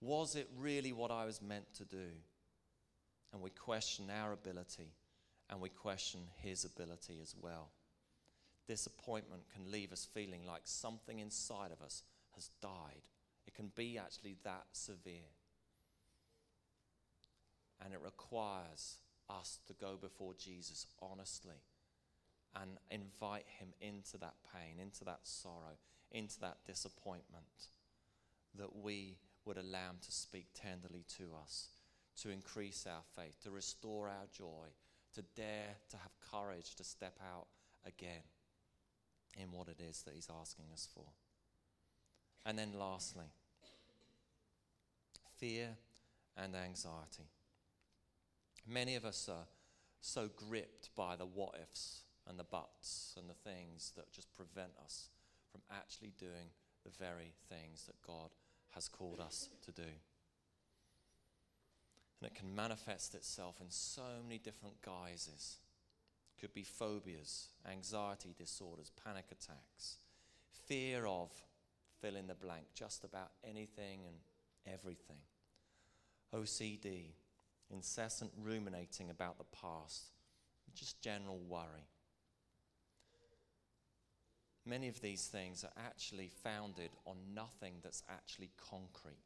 Was 0.00 0.36
it 0.36 0.48
really 0.58 0.92
what 0.92 1.10
I 1.10 1.24
was 1.24 1.40
meant 1.40 1.72
to 1.74 1.84
do? 1.84 2.08
And 3.32 3.40
we 3.40 3.50
question 3.50 4.08
our 4.10 4.32
ability 4.32 4.92
and 5.48 5.60
we 5.60 5.68
question 5.68 6.20
his 6.36 6.64
ability 6.64 7.18
as 7.22 7.34
well. 7.40 7.70
Disappointment 8.66 9.42
can 9.52 9.70
leave 9.70 9.92
us 9.92 10.06
feeling 10.12 10.46
like 10.46 10.62
something 10.64 11.18
inside 11.18 11.72
of 11.72 11.82
us 11.82 12.02
has 12.34 12.50
died. 12.62 13.02
It 13.46 13.54
can 13.54 13.70
be 13.74 13.98
actually 13.98 14.36
that 14.44 14.66
severe. 14.72 15.32
And 17.84 17.94
it 17.94 18.00
requires 18.02 18.96
us 19.28 19.58
to 19.66 19.72
go 19.72 19.96
before 20.00 20.34
Jesus 20.34 20.86
honestly 21.00 21.62
and 22.54 22.78
invite 22.90 23.46
him 23.58 23.68
into 23.80 24.18
that 24.18 24.34
pain, 24.52 24.80
into 24.80 25.04
that 25.04 25.20
sorrow, 25.22 25.78
into 26.10 26.40
that 26.40 26.58
disappointment, 26.66 27.68
that 28.56 28.76
we 28.76 29.16
would 29.44 29.56
allow 29.56 29.90
him 29.90 29.98
to 30.02 30.12
speak 30.12 30.48
tenderly 30.54 31.04
to 31.16 31.30
us, 31.40 31.68
to 32.20 32.30
increase 32.30 32.86
our 32.86 33.02
faith, 33.16 33.40
to 33.42 33.50
restore 33.50 34.08
our 34.08 34.26
joy, 34.36 34.66
to 35.14 35.22
dare 35.34 35.76
to 35.90 35.96
have 35.96 36.12
courage 36.30 36.74
to 36.76 36.84
step 36.84 37.16
out 37.32 37.46
again 37.86 38.22
in 39.36 39.52
what 39.52 39.68
it 39.68 39.80
is 39.80 40.02
that 40.02 40.14
He's 40.14 40.28
asking 40.40 40.66
us 40.72 40.88
for. 40.92 41.04
And 42.44 42.58
then, 42.58 42.72
lastly, 42.78 43.26
fear 45.38 45.76
and 46.36 46.54
anxiety. 46.56 47.28
Many 48.66 48.94
of 48.96 49.04
us 49.04 49.28
are 49.28 49.46
so 50.00 50.28
gripped 50.34 50.90
by 50.96 51.16
the 51.16 51.26
what 51.26 51.54
ifs 51.62 52.02
and 52.26 52.38
the 52.38 52.44
buts 52.44 53.14
and 53.18 53.28
the 53.28 53.34
things 53.34 53.92
that 53.96 54.12
just 54.12 54.34
prevent 54.34 54.72
us 54.82 55.08
from 55.50 55.62
actually 55.70 56.12
doing 56.18 56.50
the 56.84 56.90
very 56.98 57.32
things 57.48 57.84
that 57.86 58.00
God 58.06 58.30
has 58.70 58.88
called 58.88 59.20
us 59.20 59.48
to 59.64 59.72
do. 59.72 59.82
And 62.20 62.30
it 62.30 62.34
can 62.34 62.54
manifest 62.54 63.14
itself 63.14 63.56
in 63.60 63.70
so 63.70 64.02
many 64.22 64.38
different 64.38 64.82
guises. 64.82 65.58
Could 66.38 66.54
be 66.54 66.62
phobias, 66.62 67.48
anxiety 67.70 68.34
disorders, 68.38 68.92
panic 69.04 69.26
attacks, 69.30 69.96
fear 70.66 71.06
of 71.06 71.30
fill 72.00 72.16
in 72.16 72.26
the 72.26 72.34
blank, 72.34 72.64
just 72.74 73.04
about 73.04 73.30
anything 73.44 74.00
and 74.06 74.16
everything. 74.72 75.18
OCD, 76.34 77.12
incessant 77.70 78.30
ruminating 78.40 79.10
about 79.10 79.38
the 79.38 79.44
past, 79.44 80.12
just 80.74 81.00
general 81.00 81.40
worry. 81.48 81.88
Many 84.66 84.88
of 84.88 85.00
these 85.00 85.26
things 85.26 85.64
are 85.64 85.82
actually 85.84 86.30
founded 86.44 86.90
on 87.06 87.16
nothing 87.34 87.74
that's 87.82 88.02
actually 88.08 88.50
concrete 88.70 89.24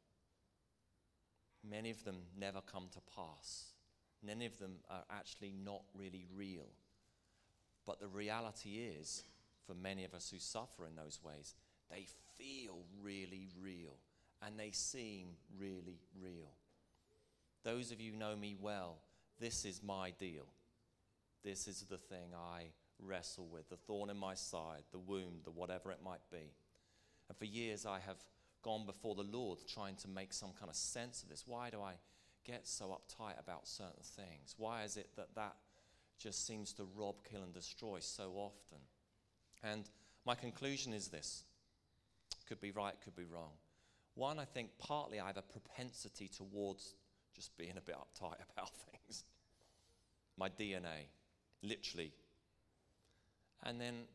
many 1.69 1.89
of 1.89 2.03
them 2.03 2.17
never 2.37 2.61
come 2.61 2.87
to 2.91 2.99
pass. 3.15 3.73
Many 4.23 4.45
of 4.45 4.57
them 4.59 4.77
are 4.89 5.03
actually 5.09 5.53
not 5.63 5.83
really 5.93 6.25
real. 6.35 6.67
But 7.85 7.99
the 7.99 8.07
reality 8.07 8.79
is, 8.99 9.23
for 9.65 9.73
many 9.73 10.03
of 10.03 10.13
us 10.13 10.29
who 10.29 10.39
suffer 10.39 10.85
in 10.85 10.95
those 10.95 11.19
ways, 11.23 11.53
they 11.89 12.07
feel 12.37 12.79
really 13.01 13.49
real 13.61 13.97
and 14.45 14.59
they 14.59 14.71
seem 14.71 15.29
really 15.57 15.99
real. 16.21 16.51
Those 17.63 17.91
of 17.91 17.99
you 17.99 18.11
know 18.11 18.35
me 18.35 18.55
well, 18.59 18.97
this 19.39 19.65
is 19.65 19.81
my 19.81 20.11
deal. 20.19 20.45
This 21.43 21.67
is 21.67 21.85
the 21.89 21.97
thing 21.97 22.33
I 22.35 22.65
wrestle 22.99 23.47
with 23.51 23.69
the 23.69 23.77
thorn 23.77 24.09
in 24.09 24.17
my 24.17 24.35
side, 24.35 24.83
the 24.91 24.99
wound, 24.99 25.41
the 25.43 25.51
whatever 25.51 25.91
it 25.91 25.99
might 26.03 26.29
be. 26.31 26.53
And 27.27 27.37
for 27.37 27.45
years, 27.45 27.85
I 27.85 27.99
have 27.99 28.17
gone 28.63 28.85
before 28.85 29.15
the 29.15 29.23
Lord 29.23 29.59
trying 29.67 29.95
to 29.97 30.07
make 30.07 30.33
some 30.33 30.51
kind 30.59 30.69
of 30.69 30.75
sense 30.75 31.23
of 31.23 31.29
this. 31.29 31.43
Why 31.45 31.69
do 31.69 31.81
I 31.81 31.93
get 32.45 32.67
so 32.67 32.85
uptight 32.97 33.39
about 33.39 33.67
certain 33.67 34.03
things? 34.03 34.55
Why 34.57 34.83
is 34.83 34.97
it 34.97 35.09
that 35.15 35.35
that 35.35 35.55
just 36.19 36.45
seems 36.45 36.73
to 36.73 36.87
rob, 36.95 37.15
kill, 37.29 37.43
and 37.43 37.53
destroy 37.53 37.99
so 37.99 38.31
often? 38.35 38.79
And 39.63 39.89
my 40.25 40.35
conclusion 40.35 40.93
is 40.93 41.07
this 41.07 41.43
could 42.47 42.61
be 42.61 42.71
right, 42.71 42.93
could 43.03 43.15
be 43.15 43.25
wrong. 43.25 43.51
One, 44.15 44.39
I 44.39 44.45
think 44.45 44.69
partly 44.79 45.19
I 45.19 45.27
have 45.27 45.37
a 45.37 45.41
propensity 45.41 46.27
towards 46.27 46.95
just 47.35 47.55
being 47.57 47.77
a 47.77 47.81
bit 47.81 47.95
uptight 47.95 48.37
about 48.57 48.71
things. 48.91 49.25
My 50.37 50.49
DNA, 50.49 51.07
literally. 51.61 52.13
And 53.63 53.79
then 53.79 54.05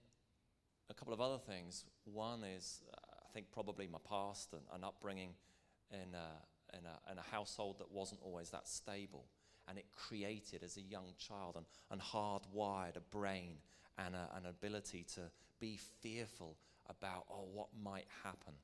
a 0.89 0.95
couple 0.95 1.15
of 1.15 1.21
other 1.21 1.39
things. 1.39 1.85
One 2.05 2.45
is, 2.45 2.83
uh, 2.93 2.97
I 2.97 3.33
think, 3.33 3.47
probably 3.53 3.87
my 3.87 3.99
past 4.09 4.53
and, 4.53 4.63
and 4.75 4.85
upbringing 4.85 5.35
in 5.93 6.15
a, 6.15 6.77
in, 6.77 6.85
a, 6.85 7.13
in 7.13 7.19
a 7.19 7.23
household 7.31 7.79
that 7.79 7.91
wasn't 7.91 8.21
always 8.23 8.51
that 8.51 8.69
stable. 8.69 9.27
And 9.69 9.79
it 9.79 9.87
created, 9.95 10.63
as 10.65 10.77
a 10.77 10.83
young 10.83 11.13
child, 11.19 11.57
and, 11.57 11.67
and 11.91 12.01
hardwired 12.01 12.97
a 12.97 13.01
brain 13.01 13.59
and 13.99 14.15
a, 14.15 14.29
an 14.35 14.47
ability 14.47 15.07
to 15.15 15.21
be 15.61 15.79
fearful 16.01 16.57
about, 16.91 17.25
oh, 17.31 17.47
what 17.53 17.69
might 17.83 18.07
happen. 18.25 18.55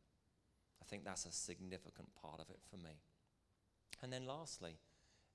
I 0.83 0.85
think 0.85 1.05
that's 1.05 1.25
a 1.27 1.33
significant 1.33 2.09
part 2.21 2.41
of 2.41 2.51
it 2.51 2.59
for 2.71 2.77
me. 2.77 3.01
And 4.03 4.13
then 4.13 4.27
lastly, 4.27 4.77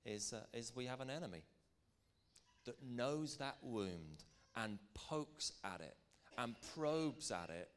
is, 0.04 0.32
uh, 0.32 0.40
is 0.52 0.72
we 0.74 0.86
have 0.86 1.00
an 1.00 1.10
enemy 1.10 1.42
that 2.64 2.76
knows 2.82 3.36
that 3.38 3.56
wound 3.62 4.24
and 4.56 4.78
pokes 4.94 5.52
at 5.64 5.80
it 5.80 5.96
and 6.38 6.54
probes 6.74 7.30
at 7.30 7.50
it, 7.50 7.70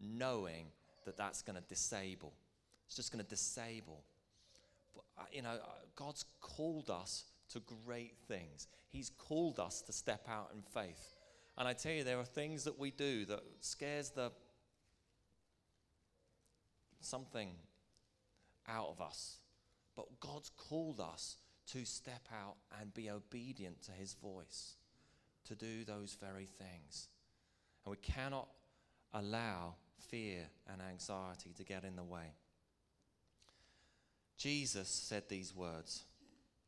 knowing 0.00 0.66
that 1.04 1.16
that's 1.16 1.42
going 1.42 1.56
to 1.56 1.62
disable. 1.68 2.32
It's 2.86 2.96
just 2.96 3.12
going 3.12 3.24
to 3.24 3.28
disable. 3.28 4.02
But, 4.94 5.04
uh, 5.18 5.24
you 5.32 5.42
know, 5.42 5.58
God's 5.96 6.24
called 6.40 6.90
us 6.90 7.24
to 7.50 7.62
great 7.86 8.16
things. 8.26 8.68
He's 8.90 9.10
called 9.10 9.60
us 9.60 9.82
to 9.82 9.92
step 9.92 10.26
out 10.28 10.50
in 10.54 10.62
faith. 10.62 11.16
And 11.56 11.68
I 11.68 11.72
tell 11.72 11.92
you, 11.92 12.04
there 12.04 12.18
are 12.18 12.24
things 12.24 12.64
that 12.64 12.78
we 12.78 12.90
do 12.90 13.24
that 13.26 13.40
scares 13.60 14.10
the 14.10 14.32
something 17.04 17.50
out 18.68 18.88
of 18.88 19.00
us. 19.00 19.38
But 19.96 20.20
God's 20.20 20.50
called 20.50 21.00
us 21.00 21.36
to 21.72 21.84
step 21.84 22.28
out 22.32 22.56
and 22.80 22.92
be 22.92 23.10
obedient 23.10 23.82
to 23.82 23.92
his 23.92 24.14
voice, 24.14 24.74
to 25.46 25.54
do 25.54 25.84
those 25.84 26.16
very 26.20 26.46
things. 26.46 27.08
And 27.84 27.90
we 27.90 27.96
cannot 27.98 28.48
allow 29.12 29.76
fear 30.10 30.48
and 30.70 30.82
anxiety 30.82 31.52
to 31.56 31.64
get 31.64 31.84
in 31.84 31.96
the 31.96 32.02
way. 32.04 32.34
Jesus 34.36 34.88
said 34.88 35.24
these 35.28 35.54
words 35.54 36.04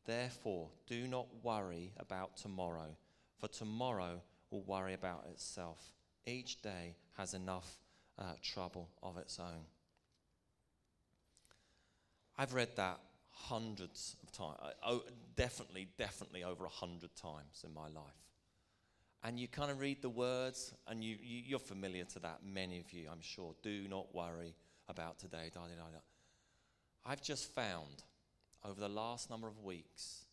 Therefore, 0.05 0.69
do 0.87 1.05
not 1.07 1.27
worry 1.43 1.91
about 1.97 2.37
tomorrow, 2.37 2.95
for 3.39 3.49
tomorrow 3.49 4.21
will 4.49 4.63
worry 4.63 4.93
about 4.93 5.25
itself. 5.29 5.91
Each 6.25 6.61
day 6.61 6.95
has 7.17 7.33
enough 7.33 7.77
uh, 8.17 8.33
trouble 8.41 8.89
of 9.03 9.17
its 9.17 9.39
own. 9.39 9.65
I've 12.37 12.53
read 12.53 12.69
that 12.75 12.99
hundreds 13.31 14.15
of 14.23 14.31
times, 14.31 14.57
uh, 14.61 14.69
oh, 14.85 15.03
definitely, 15.35 15.87
definitely 15.97 16.43
over 16.43 16.65
a 16.65 16.69
hundred 16.69 17.15
times 17.15 17.63
in 17.65 17.73
my 17.73 17.87
life. 17.87 18.13
And 19.23 19.39
you 19.39 19.47
kind 19.47 19.71
of 19.71 19.79
read 19.79 20.01
the 20.01 20.09
words, 20.09 20.73
and 20.87 21.03
you, 21.03 21.17
you, 21.21 21.55
are 21.55 21.59
familiar 21.59 22.05
to 22.05 22.19
that, 22.19 22.41
many 22.45 22.79
of 22.79 22.93
you, 22.93 23.07
I'm 23.11 23.21
sure. 23.21 23.55
Do 23.63 23.87
not 23.89 24.13
worry 24.13 24.53
about 24.87 25.17
today. 25.17 25.49
Da, 25.53 25.61
da, 25.61 25.67
da, 25.75 25.99
I've 27.05 27.21
just 27.21 27.53
found 27.53 28.03
over 28.63 28.79
the 28.79 28.89
last 28.89 29.29
number 29.29 29.47
of 29.47 29.63
weeks, 29.63 30.25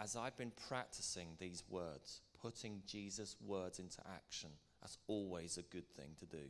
as 0.00 0.14
I've 0.14 0.36
been 0.36 0.52
practicing 0.68 1.28
these 1.38 1.64
words, 1.68 2.20
putting 2.40 2.82
Jesus' 2.86 3.36
words 3.44 3.78
into 3.78 3.98
action, 4.14 4.50
that's 4.80 4.98
always 5.08 5.58
a 5.58 5.62
good 5.62 5.88
thing 5.88 6.10
to 6.20 6.26
do. 6.26 6.44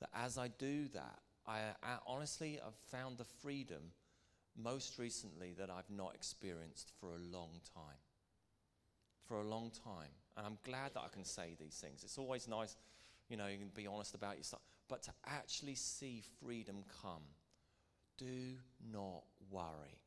That 0.00 0.10
as 0.14 0.38
I 0.38 0.48
do 0.48 0.88
that, 0.88 1.18
I, 1.46 1.60
I 1.82 1.96
honestly 2.06 2.58
have 2.62 2.74
found 2.90 3.18
the 3.18 3.24
freedom 3.24 3.92
most 4.56 4.98
recently 4.98 5.54
that 5.58 5.70
I've 5.70 5.90
not 5.90 6.14
experienced 6.14 6.92
for 7.00 7.10
a 7.10 7.36
long 7.36 7.60
time. 7.74 7.98
For 9.26 9.40
a 9.40 9.48
long 9.48 9.70
time. 9.84 10.10
And 10.36 10.46
I'm 10.46 10.58
glad 10.64 10.94
that 10.94 11.00
I 11.00 11.08
can 11.08 11.24
say 11.24 11.56
these 11.58 11.74
things. 11.74 12.02
It's 12.02 12.18
always 12.18 12.48
nice, 12.48 12.76
you 13.28 13.36
know, 13.36 13.46
you 13.46 13.58
can 13.58 13.70
be 13.74 13.86
honest 13.86 14.14
about 14.14 14.36
yourself. 14.36 14.62
But 14.88 15.02
to 15.04 15.12
actually 15.26 15.76
see 15.76 16.22
freedom 16.42 16.84
come, 17.02 17.22
do 18.18 18.56
not 18.92 19.22
worry 19.50 20.00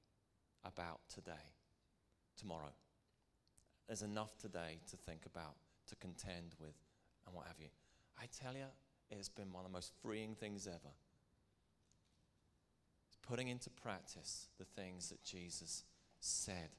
about 0.66 1.00
today, 1.14 1.32
tomorrow. 2.38 2.74
There's 3.88 4.02
enough 4.02 4.38
today 4.38 4.80
to 4.92 4.98
think 4.98 5.26
about, 5.26 5.56
to 5.88 5.96
contend 5.96 6.56
with, 6.60 6.76
and 7.26 7.36
what 7.36 7.48
have 7.48 7.60
you. 7.60 7.68
I 8.22 8.26
tell 8.42 8.54
you, 8.54 8.66
it's 9.10 9.30
been 9.30 9.52
one 9.52 9.66
of 9.66 9.72
the 9.72 9.76
most 9.76 9.92
freeing 10.02 10.36
things 10.36 10.68
ever 10.68 10.94
putting 13.28 13.48
into 13.48 13.70
practice 13.70 14.48
the 14.60 14.66
things 14.66 15.10
that 15.10 15.24
Jesus 15.24 15.84
said. 16.20 16.70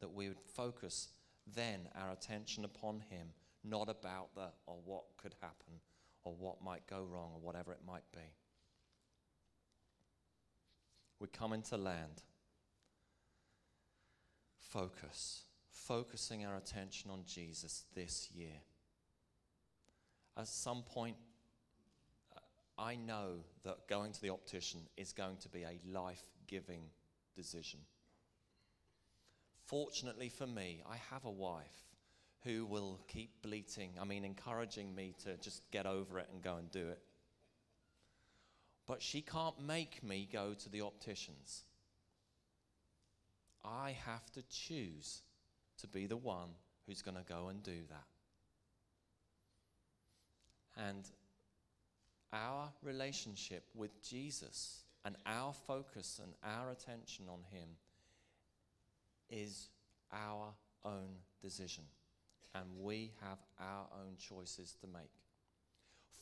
That 0.00 0.12
we 0.12 0.28
would 0.28 0.40
focus 0.40 1.08
then 1.54 1.88
our 1.94 2.12
attention 2.12 2.64
upon 2.64 3.02
Him, 3.10 3.28
not 3.64 3.88
about 3.88 4.34
the 4.34 4.48
or 4.66 4.76
what 4.84 5.04
could 5.16 5.34
happen 5.40 5.80
or 6.24 6.34
what 6.34 6.62
might 6.62 6.86
go 6.86 7.04
wrong 7.04 7.32
or 7.34 7.40
whatever 7.40 7.72
it 7.72 7.80
might 7.86 8.10
be. 8.12 8.34
We 11.20 11.26
come 11.28 11.52
into 11.52 11.76
land. 11.76 12.22
Focus. 14.58 15.44
Focusing 15.70 16.44
our 16.44 16.56
attention 16.56 17.10
on 17.10 17.22
Jesus 17.26 17.84
this 17.94 18.28
year. 18.32 18.60
At 20.36 20.46
some 20.46 20.82
point, 20.82 21.16
I 22.78 22.94
know 22.94 23.40
that 23.64 23.88
going 23.88 24.12
to 24.12 24.22
the 24.22 24.30
optician 24.30 24.80
is 24.96 25.12
going 25.12 25.38
to 25.38 25.48
be 25.48 25.64
a 25.64 25.80
life 25.92 26.22
giving 26.46 26.82
decision. 27.34 27.80
Fortunately 29.66 30.28
for 30.28 30.46
me, 30.46 30.82
I 30.88 30.96
have 31.10 31.24
a 31.24 31.30
wife 31.30 31.88
who 32.44 32.64
will 32.64 33.00
keep 33.08 33.42
bleating, 33.42 33.90
I 34.00 34.04
mean, 34.04 34.24
encouraging 34.24 34.94
me 34.94 35.14
to 35.24 35.36
just 35.38 35.68
get 35.72 35.86
over 35.86 36.20
it 36.20 36.28
and 36.32 36.40
go 36.40 36.56
and 36.56 36.70
do 36.70 36.88
it. 36.88 37.00
But 38.86 39.02
she 39.02 39.20
can't 39.20 39.60
make 39.60 40.02
me 40.02 40.28
go 40.32 40.54
to 40.54 40.68
the 40.70 40.80
opticians. 40.82 41.64
I 43.64 43.96
have 44.06 44.30
to 44.32 44.42
choose 44.48 45.22
to 45.78 45.88
be 45.88 46.06
the 46.06 46.16
one 46.16 46.50
who's 46.86 47.02
going 47.02 47.16
to 47.16 47.24
go 47.28 47.48
and 47.48 47.62
do 47.62 47.80
that. 47.90 48.06
And 50.88 51.04
our 52.32 52.70
relationship 52.82 53.64
with 53.74 54.02
Jesus 54.02 54.82
and 55.04 55.16
our 55.26 55.52
focus 55.52 56.20
and 56.22 56.32
our 56.42 56.70
attention 56.70 57.26
on 57.28 57.40
Him 57.50 57.68
is 59.30 59.68
our 60.12 60.52
own 60.84 61.08
decision. 61.42 61.84
And 62.54 62.64
we 62.80 63.12
have 63.22 63.38
our 63.60 63.86
own 64.00 64.16
choices 64.18 64.74
to 64.80 64.86
make. 64.86 65.10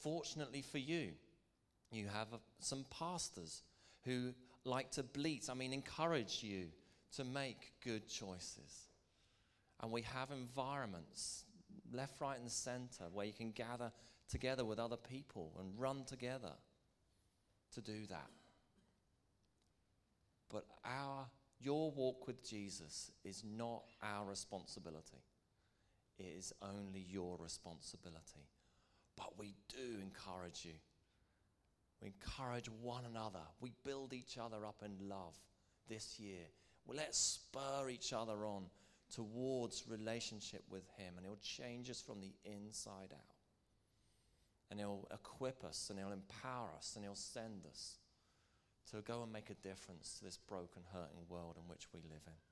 Fortunately 0.03 0.63
for 0.63 0.79
you, 0.79 1.13
you 1.91 2.07
have 2.09 2.29
some 2.59 2.85
pastors 2.91 3.63
who 4.05 4.35
like 4.65 4.91
to 4.93 5.03
bleat, 5.03 5.49
I 5.51 5.55
mean, 5.55 5.73
encourage 5.73 6.43
you 6.43 6.67
to 7.17 7.25
make 7.25 7.73
good 7.85 8.09
choices. 8.09 8.89
And 9.81 9.93
we 9.93 10.03
have 10.03 10.31
environments, 10.31 11.45
left, 11.93 12.21
right, 12.21 12.39
and 12.39 12.51
center, 12.51 13.05
where 13.13 13.27
you 13.27 13.33
can 13.33 13.53
gather 13.53 13.93
together 14.29 14.65
with 14.65 14.79
other 14.79 14.97
people 14.97 15.53
and 15.61 15.79
run 15.79 16.05
together 16.05 16.53
to 17.75 17.81
do 17.81 18.07
that. 18.09 18.31
But 20.51 20.67
our 20.85 21.27
your 21.59 21.91
walk 21.91 22.27
with 22.27 22.49
Jesus 22.49 23.11
is 23.25 23.43
not 23.45 23.85
our 24.03 24.27
responsibility. 24.27 25.25
It 26.19 26.35
is 26.39 26.53
only 26.63 27.05
your 27.09 27.39
responsibility. 27.41 28.47
But 29.17 29.39
we 29.39 29.55
do 29.69 30.01
encourage 30.03 30.65
you. 30.65 30.75
We 32.03 32.09
encourage 32.09 32.69
one 32.69 33.05
another. 33.07 33.41
We 33.61 33.73
build 33.85 34.13
each 34.13 34.37
other 34.39 34.67
up 34.67 34.83
in 34.85 35.09
love 35.09 35.35
this 35.89 36.21
year. 36.21 36.45
Well, 36.87 36.99
let's 36.99 37.19
spur 37.19 37.89
each 37.89 38.13
other 38.13 38.45
on 38.45 38.67
towards 39.15 39.85
relationship 39.89 40.63
with 40.71 40.87
Him, 40.99 41.15
and 41.17 41.25
He'll 41.25 41.37
change 41.37 41.89
us 41.91 42.03
from 42.03 42.21
the 42.21 42.35
inside 42.45 43.13
out 43.13 43.36
and 44.71 44.81
He'll 44.81 45.09
equip 45.13 45.65
us 45.65 45.89
and 45.91 45.99
He'll 45.99 46.13
empower 46.13 46.71
us 46.77 46.93
and 46.97 47.05
He'll 47.05 47.15
send 47.15 47.67
us 47.67 47.97
to 48.91 49.01
go 49.03 49.23
and 49.23 49.33
make 49.33 49.51
a 49.51 49.55
difference 49.55 50.19
to 50.19 50.25
this 50.25 50.39
broken, 50.39 50.83
hurting 50.93 51.27
world 51.29 51.57
in 51.57 51.69
which 51.69 51.89
we 51.93 52.01
live 52.01 52.23
in. 52.27 52.46